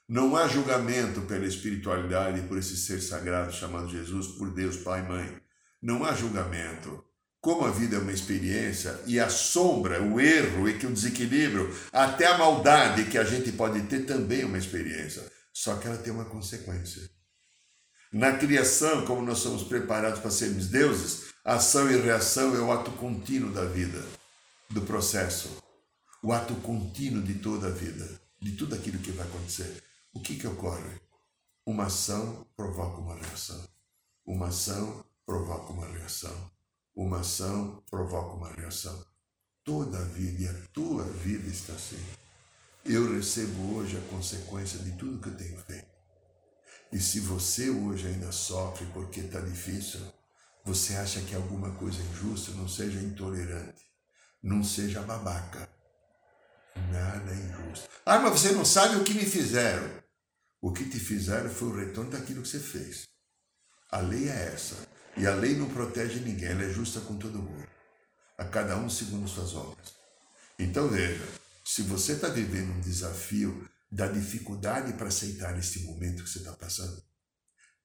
Não 0.07 0.37
há 0.37 0.47
julgamento 0.47 1.19
pela 1.21 1.45
espiritualidade, 1.45 2.47
por 2.47 2.57
esse 2.57 2.77
ser 2.77 3.01
sagrado 3.01 3.51
chamado 3.51 3.89
Jesus, 3.89 4.27
por 4.37 4.53
Deus 4.53 4.77
Pai 4.77 5.01
e 5.01 5.07
Mãe. 5.07 5.41
Não 5.81 6.05
há 6.05 6.13
julgamento. 6.13 7.03
Como 7.41 7.65
a 7.65 7.71
vida 7.71 7.97
é 7.97 7.99
uma 7.99 8.13
experiência 8.13 9.01
e 9.05 9.19
a 9.19 9.29
sombra, 9.29 10.01
o 10.01 10.19
erro 10.19 10.67
e 10.69 10.79
que 10.79 10.87
o 10.87 10.93
desequilíbrio, 10.93 11.69
até 11.91 12.25
a 12.25 12.37
maldade 12.37 13.05
que 13.05 13.17
a 13.17 13.25
gente 13.25 13.51
pode 13.51 13.81
ter 13.83 14.05
também 14.05 14.41
é 14.41 14.45
uma 14.45 14.57
experiência. 14.57 15.29
Só 15.51 15.75
que 15.75 15.87
ela 15.87 15.97
tem 15.97 16.13
uma 16.13 16.25
consequência. 16.25 17.16
Na 18.11 18.37
criação, 18.37 19.05
como 19.05 19.21
nós 19.21 19.39
somos 19.39 19.63
preparados 19.63 20.21
para 20.21 20.31
sermos 20.31 20.67
deuses, 20.67 21.33
ação 21.43 21.91
e 21.91 21.99
reação 21.99 22.55
é 22.55 22.59
o 22.59 22.71
ato 22.71 22.89
contínuo 22.91 23.51
da 23.51 23.65
vida, 23.65 24.01
do 24.69 24.81
processo. 24.81 25.61
O 26.23 26.31
ato 26.31 26.55
contínuo 26.55 27.21
de 27.21 27.35
toda 27.35 27.67
a 27.67 27.71
vida, 27.71 28.19
de 28.41 28.53
tudo 28.53 28.75
aquilo 28.75 28.99
que 28.99 29.11
vai 29.11 29.27
acontecer. 29.27 29.83
O 30.13 30.21
que, 30.21 30.35
que 30.35 30.47
ocorre? 30.47 31.01
Uma 31.65 31.87
ação 31.87 32.47
provoca 32.55 33.01
uma 33.01 33.15
reação. 33.15 33.61
Uma 34.25 34.47
ação 34.47 35.03
provoca 35.25 35.73
uma 35.73 35.87
reação. 35.87 36.51
Uma 36.95 37.19
ação 37.19 37.83
provoca 37.91 38.35
uma 38.35 38.53
reação. 38.53 39.05
Toda 39.65 39.97
a 39.97 40.05
vida 40.05 40.43
e 40.43 40.47
a 40.47 40.67
tua 40.71 41.03
vida 41.03 41.49
está 41.49 41.73
assim. 41.73 42.01
Eu 42.85 43.13
recebo 43.13 43.75
hoje 43.75 43.97
a 43.97 44.01
consequência 44.09 44.79
de 44.79 44.93
tudo 44.93 45.21
que 45.21 45.27
eu 45.27 45.35
tenho 45.35 45.57
feito. 45.59 45.96
E 46.91 46.99
se 46.99 47.19
você 47.19 47.69
hoje 47.69 48.07
ainda 48.07 48.31
sofre 48.31 48.85
porque 48.93 49.19
está 49.19 49.39
difícil, 49.41 50.01
você 50.63 50.95
acha 50.95 51.21
que 51.21 51.35
alguma 51.35 51.71
coisa 51.75 52.01
é 52.01 52.05
injusta, 52.05 52.51
não 52.51 52.67
seja 52.67 52.99
intolerante, 52.99 53.83
não 54.41 54.63
seja 54.63 55.01
babaca. 55.01 55.69
Nada 56.91 57.31
é 57.31 57.35
injusto. 57.35 57.89
Ah, 58.05 58.19
mas 58.19 58.39
você 58.39 58.51
não 58.51 58.63
sabe 58.63 58.95
o 58.95 59.03
que 59.03 59.13
me 59.13 59.25
fizeram. 59.25 59.89
O 60.61 60.71
que 60.71 60.89
te 60.89 60.99
fizeram 60.99 61.49
foi 61.49 61.67
o 61.67 61.75
retorno 61.75 62.11
daquilo 62.11 62.41
que 62.41 62.47
você 62.47 62.59
fez. 62.59 63.07
A 63.91 63.99
lei 63.99 64.29
é 64.29 64.53
essa. 64.53 64.75
E 65.15 65.25
a 65.25 65.33
lei 65.33 65.55
não 65.55 65.69
protege 65.69 66.19
ninguém, 66.19 66.49
ela 66.49 66.63
é 66.63 66.69
justa 66.69 66.99
com 67.01 67.17
todo 67.17 67.41
mundo. 67.41 67.67
A 68.37 68.45
cada 68.45 68.77
um 68.77 68.89
segundo 68.89 69.27
suas 69.27 69.55
obras. 69.55 69.95
Então 70.59 70.87
veja, 70.87 71.25
se 71.65 71.81
você 71.81 72.13
está 72.13 72.27
vivendo 72.27 72.71
um 72.71 72.81
desafio 72.81 73.67
da 73.89 74.07
dificuldade 74.07 74.93
para 74.93 75.07
aceitar 75.07 75.57
este 75.57 75.79
momento 75.79 76.23
que 76.23 76.29
você 76.29 76.39
está 76.39 76.53
passando, 76.53 77.01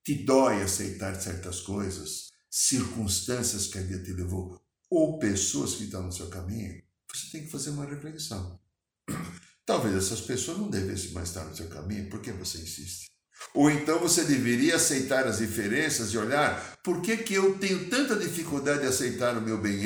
te 0.04 0.24
dói 0.24 0.62
aceitar 0.62 1.14
certas 1.20 1.60
coisas, 1.60 2.32
circunstâncias 2.50 3.68
que 3.68 3.78
a 3.78 3.82
vida 3.82 4.02
te 4.02 4.12
levou, 4.12 4.60
ou 4.90 5.18
pessoas 5.18 5.74
que 5.74 5.84
estão 5.84 6.02
no 6.02 6.12
seu 6.12 6.28
caminho, 6.28 6.82
você 7.08 7.30
tem 7.30 7.44
que 7.44 7.50
fazer 7.50 7.70
uma 7.70 7.86
reflexão. 7.86 8.60
Talvez 9.64 9.94
essas 9.94 10.20
pessoas 10.20 10.58
não 10.58 10.68
devessem 10.68 11.12
mais 11.12 11.28
estar 11.28 11.44
no 11.44 11.56
seu 11.56 11.68
caminho, 11.68 12.10
por 12.10 12.20
que 12.20 12.32
você 12.32 12.58
insiste? 12.58 13.12
Ou 13.54 13.70
então 13.70 13.98
você 13.98 14.24
deveria 14.24 14.76
aceitar 14.76 15.26
as 15.26 15.38
diferenças 15.38 16.12
e 16.12 16.18
olhar 16.18 16.78
por 16.82 17.02
que, 17.02 17.16
que 17.18 17.34
eu 17.34 17.58
tenho 17.58 17.88
tanta 17.88 18.16
dificuldade 18.16 18.80
de 18.80 18.86
aceitar 18.86 19.36
o 19.36 19.42
meu 19.42 19.58
bem 19.58 19.80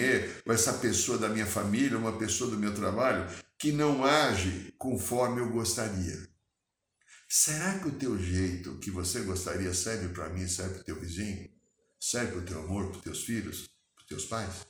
ou 0.45 0.53
essa 0.53 0.75
pessoa 0.75 1.19
da 1.19 1.29
minha 1.29 1.47
família, 1.47 1.99
uma 1.99 2.17
pessoa 2.17 2.51
do 2.51 2.59
meu 2.59 2.75
trabalho, 2.75 3.27
que 3.59 3.73
não 3.73 4.05
age 4.05 4.75
conforme 4.79 5.41
eu 5.41 5.51
gostaria. 5.51 6.29
Será 7.29 7.79
que 7.79 7.89
o 7.89 7.99
teu 7.99 8.19
jeito 8.19 8.79
que 8.79 8.91
você 8.91 9.21
gostaria 9.23 9.73
serve 9.75 10.09
para 10.09 10.29
mim, 10.29 10.47
serve 10.47 10.75
para 10.75 10.83
o 10.83 10.85
teu 10.85 11.01
vizinho? 11.01 11.51
Serve 11.99 12.33
para 12.33 12.41
o 12.41 12.45
teu 12.45 12.61
amor, 12.61 12.89
para 12.89 12.99
os 12.99 13.03
teus 13.03 13.25
filhos, 13.25 13.69
para 13.95 14.03
os 14.03 14.09
teus 14.09 14.25
pais? 14.27 14.67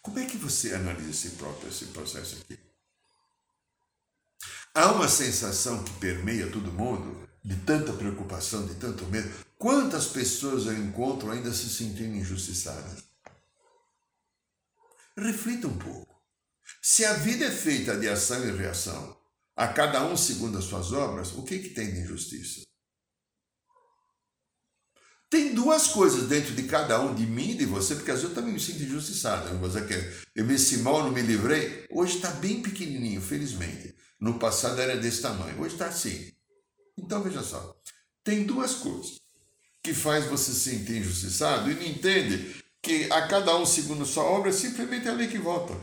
Como 0.00 0.18
é 0.18 0.24
que 0.24 0.38
você 0.38 0.72
analisa 0.72 1.10
esse 1.10 1.30
próprio 1.30 1.68
esse 1.68 1.86
processo 1.86 2.38
aqui? 2.40 2.58
Há 4.74 4.92
uma 4.92 5.08
sensação 5.08 5.84
que 5.84 5.92
permeia 5.98 6.50
todo 6.50 6.72
mundo 6.72 7.28
de 7.44 7.56
tanta 7.56 7.92
preocupação, 7.92 8.66
de 8.66 8.74
tanto 8.76 9.04
medo. 9.06 9.28
Quantas 9.58 10.06
pessoas 10.06 10.66
eu 10.66 10.76
encontro 10.78 11.30
ainda 11.30 11.52
se 11.52 11.68
sentindo 11.68 12.16
injustiçadas? 12.16 13.04
Reflita 15.16 15.66
um 15.66 15.76
pouco. 15.76 16.09
Se 16.82 17.04
a 17.04 17.12
vida 17.12 17.44
é 17.44 17.50
feita 17.50 17.96
de 17.98 18.08
ação 18.08 18.42
e 18.42 18.56
reação, 18.56 19.16
a 19.54 19.68
cada 19.68 20.02
um 20.06 20.16
segundo 20.16 20.56
as 20.56 20.64
suas 20.64 20.92
obras, 20.92 21.32
o 21.32 21.42
que, 21.42 21.58
que 21.58 21.70
tem 21.70 21.92
de 21.92 22.00
injustiça? 22.00 22.62
Tem 25.28 25.54
duas 25.54 25.88
coisas 25.88 26.26
dentro 26.26 26.54
de 26.54 26.62
cada 26.64 27.00
um, 27.00 27.14
de 27.14 27.26
mim 27.26 27.50
e 27.50 27.58
de 27.58 27.66
você, 27.66 27.94
porque 27.94 28.10
às 28.10 28.20
vezes 28.20 28.30
eu 28.30 28.34
também 28.34 28.54
me 28.54 28.58
sinto 28.58 28.82
injustiçado. 28.82 29.56
Você 29.58 29.84
quer, 29.86 30.22
eu 30.34 30.44
me 30.44 30.54
esse 30.54 30.78
mal, 30.78 31.04
não 31.04 31.12
me 31.12 31.20
livrei. 31.20 31.86
Hoje 31.90 32.16
está 32.16 32.30
bem 32.30 32.62
pequenininho, 32.62 33.20
felizmente. 33.20 33.94
No 34.18 34.38
passado 34.38 34.80
era 34.80 34.96
desse 34.96 35.20
tamanho, 35.22 35.60
hoje 35.60 35.74
está 35.74 35.86
assim. 35.86 36.32
Então 36.98 37.22
veja 37.22 37.42
só, 37.42 37.78
tem 38.24 38.44
duas 38.44 38.74
coisas 38.74 39.20
que 39.82 39.94
faz 39.94 40.24
você 40.26 40.52
se 40.52 40.70
sentir 40.70 40.96
injustiçado 40.96 41.70
e 41.70 41.74
não 41.74 41.82
entende 41.82 42.56
que 42.82 43.04
a 43.12 43.28
cada 43.28 43.56
um 43.56 43.64
segundo 43.64 44.04
sua 44.04 44.24
obra 44.24 44.50
é 44.50 44.52
simplesmente 44.52 45.08
a 45.08 45.12
lei 45.12 45.28
que 45.28 45.38
volta. 45.38 45.74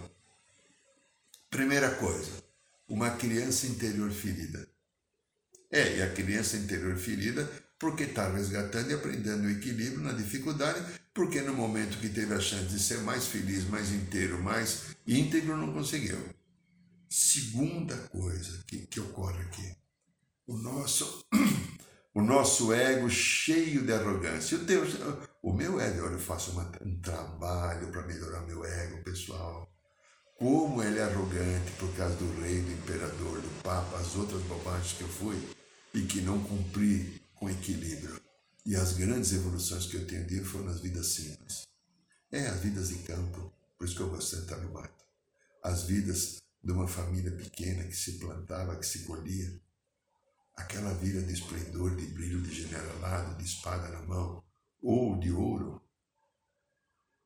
Primeira 1.49 1.91
coisa, 1.95 2.43
uma 2.89 3.11
criança 3.11 3.67
interior 3.67 4.11
ferida. 4.11 4.67
É, 5.71 5.97
e 5.97 6.01
a 6.01 6.13
criança 6.13 6.57
interior 6.57 6.95
ferida 6.97 7.49
porque 7.79 8.03
está 8.03 8.29
resgatando 8.29 8.91
e 8.91 8.93
aprendendo 8.93 9.45
o 9.45 9.49
equilíbrio 9.49 10.01
na 10.01 10.11
dificuldade, 10.11 10.83
porque 11.13 11.41
no 11.41 11.53
momento 11.53 11.99
que 11.99 12.09
teve 12.09 12.33
a 12.33 12.39
chance 12.39 12.65
de 12.65 12.79
ser 12.79 12.99
mais 12.99 13.27
feliz, 13.27 13.65
mais 13.69 13.91
inteiro, 13.91 14.41
mais 14.41 14.95
íntegro, 15.05 15.55
não 15.55 15.71
conseguiu. 15.71 16.17
Segunda 17.09 17.95
coisa 18.09 18.63
que, 18.65 18.79
que 18.87 18.99
ocorre 18.99 19.41
aqui, 19.43 19.75
o 20.47 20.57
nosso, 20.57 21.25
o 22.13 22.21
nosso 22.21 22.73
ego 22.73 23.09
cheio 23.09 23.85
de 23.85 23.93
arrogância. 23.93 24.57
O, 24.57 24.65
Deus, 24.65 24.95
o 25.41 25.53
meu 25.53 25.79
ego, 25.79 26.07
eu 26.07 26.19
faço 26.19 26.51
uma, 26.51 26.69
um 26.81 26.99
trabalho 26.99 27.87
para 27.87 28.05
melhorar 28.05 28.41
meu 28.41 28.65
ego 28.65 29.03
pessoal. 29.03 29.71
Como 30.37 30.83
ele 30.83 30.99
é 30.99 31.03
arrogante 31.03 31.71
por 31.79 31.91
causa 31.95 32.15
do 32.15 32.41
rei, 32.41 32.61
do 32.61 32.71
imperador, 32.71 33.41
do 33.41 33.63
papa, 33.63 33.97
as 33.97 34.15
outras 34.15 34.43
bobagens 34.43 34.93
que 34.93 35.01
eu 35.01 35.07
fui 35.07 35.35
e 35.95 36.03
que 36.03 36.21
não 36.21 36.43
cumpri 36.43 37.19
com 37.33 37.49
equilíbrio. 37.49 38.21
E 38.63 38.75
as 38.75 38.93
grandes 38.93 39.33
evoluções 39.33 39.87
que 39.87 39.97
eu 39.97 40.05
tido 40.05 40.45
foram 40.45 40.65
nas 40.65 40.79
vidas 40.79 41.07
simples. 41.07 41.65
É, 42.31 42.45
as 42.45 42.59
vidas 42.59 42.89
de 42.89 42.99
campo, 42.99 43.51
por 43.79 43.85
isso 43.85 43.95
que 43.95 44.01
eu 44.01 44.11
gosto 44.11 44.35
de 44.35 44.43
estar 44.43 44.57
no 44.57 44.71
mato. 44.73 45.03
As 45.63 45.85
vidas 45.85 46.37
de 46.63 46.71
uma 46.71 46.87
família 46.87 47.31
pequena 47.31 47.85
que 47.85 47.95
se 47.95 48.19
plantava, 48.19 48.75
que 48.75 48.85
se 48.85 49.05
colhia. 49.05 49.59
Aquela 50.55 50.93
vida 50.93 51.19
de 51.23 51.33
esplendor, 51.33 51.95
de 51.95 52.05
brilho, 52.05 52.41
de 52.41 52.53
generalado, 52.53 53.37
de 53.37 53.43
espada 53.43 53.89
na 53.89 54.03
mão, 54.03 54.43
ou 54.83 55.17
de 55.17 55.31
ouro. 55.31 55.81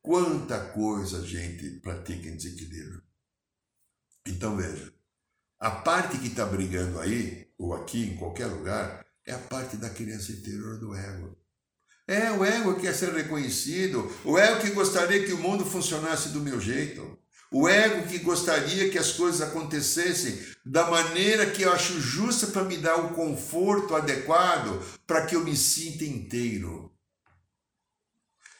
Quanta 0.02 0.58
coisa 0.58 1.18
a 1.18 1.24
gente 1.24 1.78
pratica 1.80 2.28
em 2.28 2.36
desequilíbrio. 2.36 3.00
Então 4.26 4.56
veja, 4.56 4.92
a 5.60 5.70
parte 5.70 6.18
que 6.18 6.26
está 6.26 6.44
brigando 6.44 6.98
aí, 6.98 7.48
ou 7.56 7.72
aqui, 7.72 8.08
em 8.08 8.16
qualquer 8.16 8.46
lugar, 8.46 9.06
é 9.24 9.32
a 9.32 9.38
parte 9.38 9.76
da 9.76 9.88
criança 9.88 10.32
interior 10.32 10.80
do 10.80 10.92
ego. 10.92 11.38
É 12.08 12.32
o 12.32 12.44
ego 12.44 12.74
que 12.74 12.82
quer 12.82 12.94
ser 12.94 13.14
reconhecido, 13.14 14.12
o 14.24 14.36
ego 14.36 14.60
que 14.60 14.70
gostaria 14.70 15.24
que 15.24 15.32
o 15.32 15.38
mundo 15.38 15.64
funcionasse 15.64 16.30
do 16.30 16.40
meu 16.40 16.60
jeito, 16.60 17.16
o 17.52 17.68
ego 17.68 18.08
que 18.08 18.18
gostaria 18.18 18.90
que 18.90 18.98
as 18.98 19.12
coisas 19.12 19.40
acontecessem 19.40 20.36
da 20.66 20.90
maneira 20.90 21.48
que 21.48 21.62
eu 21.62 21.72
acho 21.72 22.00
justa 22.00 22.48
para 22.48 22.64
me 22.64 22.76
dar 22.76 22.96
o 22.96 23.14
conforto 23.14 23.94
adequado 23.94 24.82
para 25.06 25.26
que 25.26 25.36
eu 25.36 25.44
me 25.44 25.56
sinta 25.56 26.04
inteiro. 26.04 26.91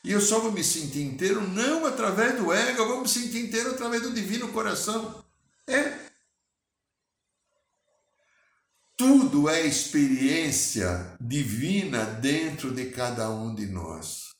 E 0.04 0.10
eu 0.10 0.20
só 0.20 0.40
vou 0.40 0.50
me 0.50 0.64
sentir 0.64 1.02
inteiro 1.02 1.40
não 1.48 1.86
através 1.86 2.36
do 2.36 2.52
ego, 2.52 2.82
eu 2.82 2.88
vou 2.88 3.02
me 3.02 3.08
sentir 3.08 3.44
inteiro 3.44 3.70
através 3.70 4.02
do 4.02 4.12
divino 4.12 4.48
coração. 4.48 5.24
É, 5.66 6.10
tudo 8.96 9.48
é 9.48 9.64
experiência 9.64 11.16
divina 11.20 12.04
dentro 12.04 12.72
de 12.72 12.86
cada 12.86 13.30
um 13.30 13.54
de 13.54 13.66
nós. 13.66 14.32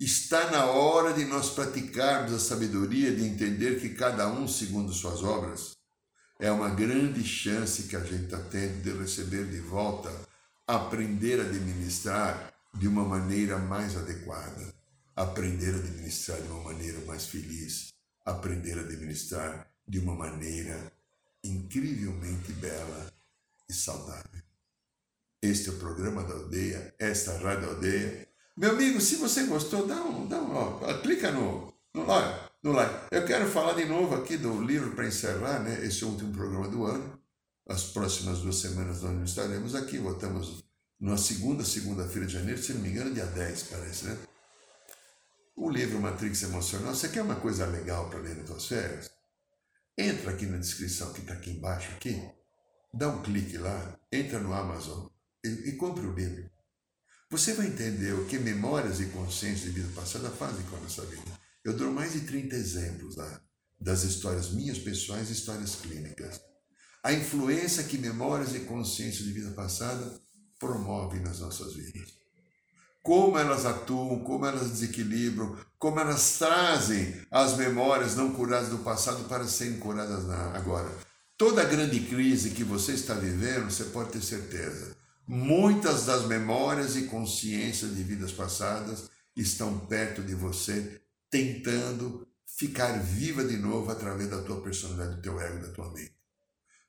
Está 0.00 0.50
na 0.50 0.66
hora 0.66 1.12
de 1.12 1.24
nós 1.24 1.50
praticarmos 1.50 2.32
a 2.32 2.38
sabedoria 2.38 3.14
de 3.14 3.24
entender 3.24 3.80
que 3.80 3.90
cada 3.90 4.28
um, 4.28 4.46
segundo 4.46 4.92
suas 4.92 5.22
obras, 5.22 5.72
é 6.38 6.50
uma 6.52 6.70
grande 6.70 7.24
chance 7.24 7.84
que 7.84 7.96
a 7.96 8.00
gente 8.00 8.24
está 8.24 8.38
tendo 8.38 8.82
de 8.82 8.92
receber 8.92 9.44
de 9.46 9.58
volta, 9.60 10.10
aprender 10.66 11.40
a 11.40 11.44
administrar 11.44 12.57
de 12.78 12.86
uma 12.86 13.04
maneira 13.04 13.58
mais 13.58 13.96
adequada, 13.96 14.72
aprender 15.16 15.74
a 15.74 15.78
administrar 15.78 16.40
de 16.40 16.48
uma 16.48 16.62
maneira 16.62 17.00
mais 17.06 17.26
feliz, 17.26 17.92
aprender 18.24 18.78
a 18.78 18.82
administrar 18.82 19.68
de 19.86 19.98
uma 19.98 20.14
maneira 20.14 20.92
incrivelmente 21.42 22.52
bela 22.52 23.12
e 23.68 23.72
saudável. 23.72 24.42
Este 25.42 25.70
é 25.70 25.72
o 25.72 25.78
programa 25.78 26.22
da 26.22 26.34
aldeia, 26.34 26.94
esta 27.00 27.32
é 27.32 27.38
Rádio 27.38 27.68
Aldeia. 27.68 28.28
Meu 28.56 28.70
amigo, 28.70 29.00
se 29.00 29.16
você 29.16 29.44
gostou, 29.46 29.84
dá 29.84 30.00
um, 30.00 30.28
dá 30.28 30.38
um 30.38 30.54
ó, 30.54 30.98
clica 31.00 31.32
no, 31.32 31.74
no 31.92 32.06
like. 32.06 32.48
No 32.62 32.72
like. 32.72 33.06
Eu 33.10 33.24
quero 33.24 33.48
falar 33.48 33.74
de 33.74 33.86
novo 33.86 34.14
aqui 34.14 34.36
do 34.36 34.62
livro 34.62 34.92
para 34.92 35.06
encerrar, 35.06 35.60
né? 35.60 35.84
Esse 35.84 36.04
é 36.04 36.06
o 36.06 36.10
último 36.10 36.32
programa 36.32 36.68
do 36.68 36.84
ano. 36.84 37.18
As 37.68 37.84
próximas 37.84 38.38
duas 38.38 38.56
semanas 38.56 39.02
nós 39.02 39.12
não 39.12 39.24
estaremos 39.24 39.74
aqui. 39.74 39.98
Voltamos 39.98 40.67
na 41.00 41.16
segunda, 41.16 41.64
segunda-feira 41.64 42.26
de 42.26 42.32
janeiro, 42.32 42.62
se 42.62 42.72
não 42.72 42.80
me 42.80 42.88
engano, 42.88 43.14
dia 43.14 43.26
10, 43.26 43.62
parece, 43.64 44.06
né? 44.06 44.18
O 45.54 45.70
livro 45.70 46.00
Matrix 46.00 46.42
Emocional, 46.42 46.94
você 46.94 47.08
quer 47.08 47.22
uma 47.22 47.36
coisa 47.36 47.66
legal 47.66 48.08
para 48.08 48.20
ler 48.20 48.36
nas 48.36 48.46
suas 48.46 48.66
férias? 48.66 49.10
Entra 49.96 50.30
aqui 50.30 50.46
na 50.46 50.58
descrição 50.58 51.12
que 51.12 51.20
está 51.20 51.34
aqui 51.34 51.50
embaixo, 51.50 51.90
aqui 51.92 52.20
dá 52.92 53.08
um 53.08 53.22
clique 53.22 53.58
lá, 53.58 53.98
entra 54.12 54.38
no 54.38 54.52
Amazon 54.52 55.08
e, 55.44 55.48
e 55.70 55.72
compre 55.76 56.06
o 56.06 56.14
livro. 56.14 56.50
Você 57.30 57.52
vai 57.54 57.66
entender 57.66 58.12
o 58.14 58.26
que 58.26 58.38
memórias 58.38 59.00
e 59.00 59.06
consciência 59.06 59.66
de 59.66 59.80
vida 59.80 59.92
passada 59.94 60.30
fazem 60.30 60.64
com 60.66 60.76
a 60.76 60.80
nossa 60.80 61.04
vida. 61.04 61.38
Eu 61.64 61.76
dou 61.76 61.92
mais 61.92 62.12
de 62.12 62.22
30 62.22 62.56
exemplos 62.56 63.16
lá 63.16 63.42
das 63.80 64.02
histórias 64.02 64.50
minhas 64.50 64.78
pessoais 64.78 65.28
e 65.28 65.32
histórias 65.32 65.76
clínicas. 65.76 66.40
A 67.02 67.12
influência 67.12 67.84
que 67.84 67.98
memórias 67.98 68.54
e 68.54 68.60
consciência 68.60 69.24
de 69.24 69.32
vida 69.32 69.50
passada 69.52 70.20
promovem 70.58 71.20
nas 71.20 71.40
nossas 71.40 71.74
vidas. 71.74 72.18
Como 73.02 73.38
elas 73.38 73.64
atuam, 73.64 74.18
como 74.20 74.44
elas 74.44 74.70
desequilibram, 74.70 75.56
como 75.78 76.00
elas 76.00 76.38
trazem 76.38 77.14
as 77.30 77.56
memórias 77.56 78.16
não 78.16 78.32
curadas 78.32 78.68
do 78.68 78.78
passado 78.78 79.28
para 79.28 79.46
serem 79.46 79.78
curadas 79.78 80.28
agora. 80.54 80.90
Toda 81.36 81.64
grande 81.64 82.00
crise 82.00 82.50
que 82.50 82.64
você 82.64 82.92
está 82.92 83.14
vivendo, 83.14 83.70
você 83.70 83.84
pode 83.84 84.10
ter 84.10 84.20
certeza, 84.20 84.96
muitas 85.26 86.04
das 86.04 86.26
memórias 86.26 86.96
e 86.96 87.02
consciências 87.02 87.94
de 87.94 88.02
vidas 88.02 88.32
passadas 88.32 89.08
estão 89.36 89.78
perto 89.86 90.20
de 90.20 90.34
você, 90.34 91.00
tentando 91.30 92.26
ficar 92.44 92.98
viva 92.98 93.44
de 93.44 93.56
novo 93.56 93.90
através 93.92 94.28
da 94.28 94.42
tua 94.42 94.60
personalidade, 94.60 95.16
do 95.16 95.22
teu 95.22 95.40
ego, 95.40 95.64
da 95.64 95.72
tua 95.72 95.90
mente. 95.92 96.17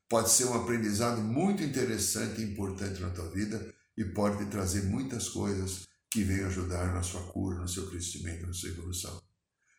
Pode 0.10 0.32
ser 0.32 0.46
um 0.46 0.56
aprendizado 0.56 1.22
muito 1.22 1.64
interessante 1.64 2.42
e 2.42 2.46
importante 2.46 3.00
na 3.00 3.12
tua 3.12 3.30
vida 3.30 3.74
e 3.96 4.04
pode 4.04 4.44
te 4.44 4.50
trazer 4.50 4.84
muitas 4.84 5.30
coisas 5.30 5.88
que 6.12 6.24
venham 6.24 6.48
ajudar 6.48 6.94
na 6.94 7.04
sua 7.04 7.22
cura, 7.22 7.60
no 7.60 7.68
seu 7.68 7.88
crescimento, 7.88 8.48
na 8.48 8.54
sua 8.54 8.70
evolução. 8.70 9.22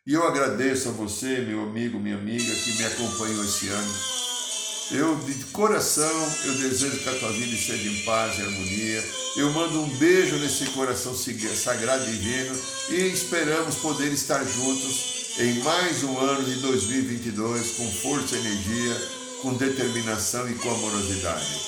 E 0.06 0.14
eu 0.14 0.26
agradeço 0.26 0.88
a 0.88 0.92
você, 0.92 1.40
meu 1.40 1.62
amigo, 1.62 1.98
minha 1.98 2.16
amiga, 2.16 2.54
que 2.54 2.72
me 2.78 2.84
acompanhou 2.84 3.44
esse 3.44 3.68
ano 3.68 4.20
eu, 4.92 5.14
de 5.14 5.44
coração, 5.52 6.32
eu 6.46 6.54
desejo 6.54 6.98
que 6.98 7.08
a 7.08 7.14
tua 7.14 7.30
vida 7.30 7.54
esteja 7.54 7.88
em 7.88 8.02
paz 8.02 8.36
e 8.36 8.42
harmonia. 8.42 9.04
Eu 9.36 9.52
mando 9.52 9.80
um 9.82 9.98
beijo 9.98 10.34
nesse 10.38 10.64
coração 10.70 11.14
sagrado 11.14 12.08
e 12.08 12.10
divino 12.10 12.60
e 12.88 13.06
esperamos 13.06 13.76
poder 13.76 14.12
estar 14.12 14.44
juntos 14.44 15.38
em 15.38 15.60
mais 15.62 16.02
um 16.02 16.18
ano 16.18 16.42
de 16.42 16.56
2022 16.56 17.70
com 17.76 17.88
força 17.88 18.34
e 18.34 18.40
energia, 18.40 18.96
com 19.42 19.54
determinação 19.54 20.48
e 20.50 20.54
com 20.54 20.70
amorosidade. 20.70 21.60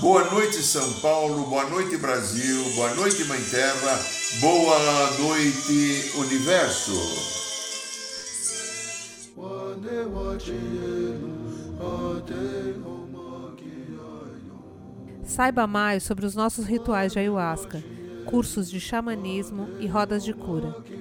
Boa 0.00 0.24
noite, 0.30 0.62
São 0.62 0.92
Paulo. 1.00 1.46
Boa 1.46 1.64
noite, 1.68 1.96
Brasil. 1.96 2.64
Boa 2.74 2.94
noite, 2.94 3.24
Mãe 3.24 3.40
Terra. 3.50 4.00
Boa 4.40 5.10
noite, 5.18 6.10
Universo. 6.16 6.92
Saiba 15.24 15.66
mais 15.66 16.02
sobre 16.02 16.26
os 16.26 16.34
nossos 16.34 16.66
rituais 16.66 17.12
de 17.12 17.18
ayahuasca, 17.18 17.82
cursos 18.26 18.68
de 18.68 18.80
xamanismo 18.80 19.68
e 19.80 19.86
rodas 19.86 20.24
de 20.24 20.32
cura. 20.32 20.76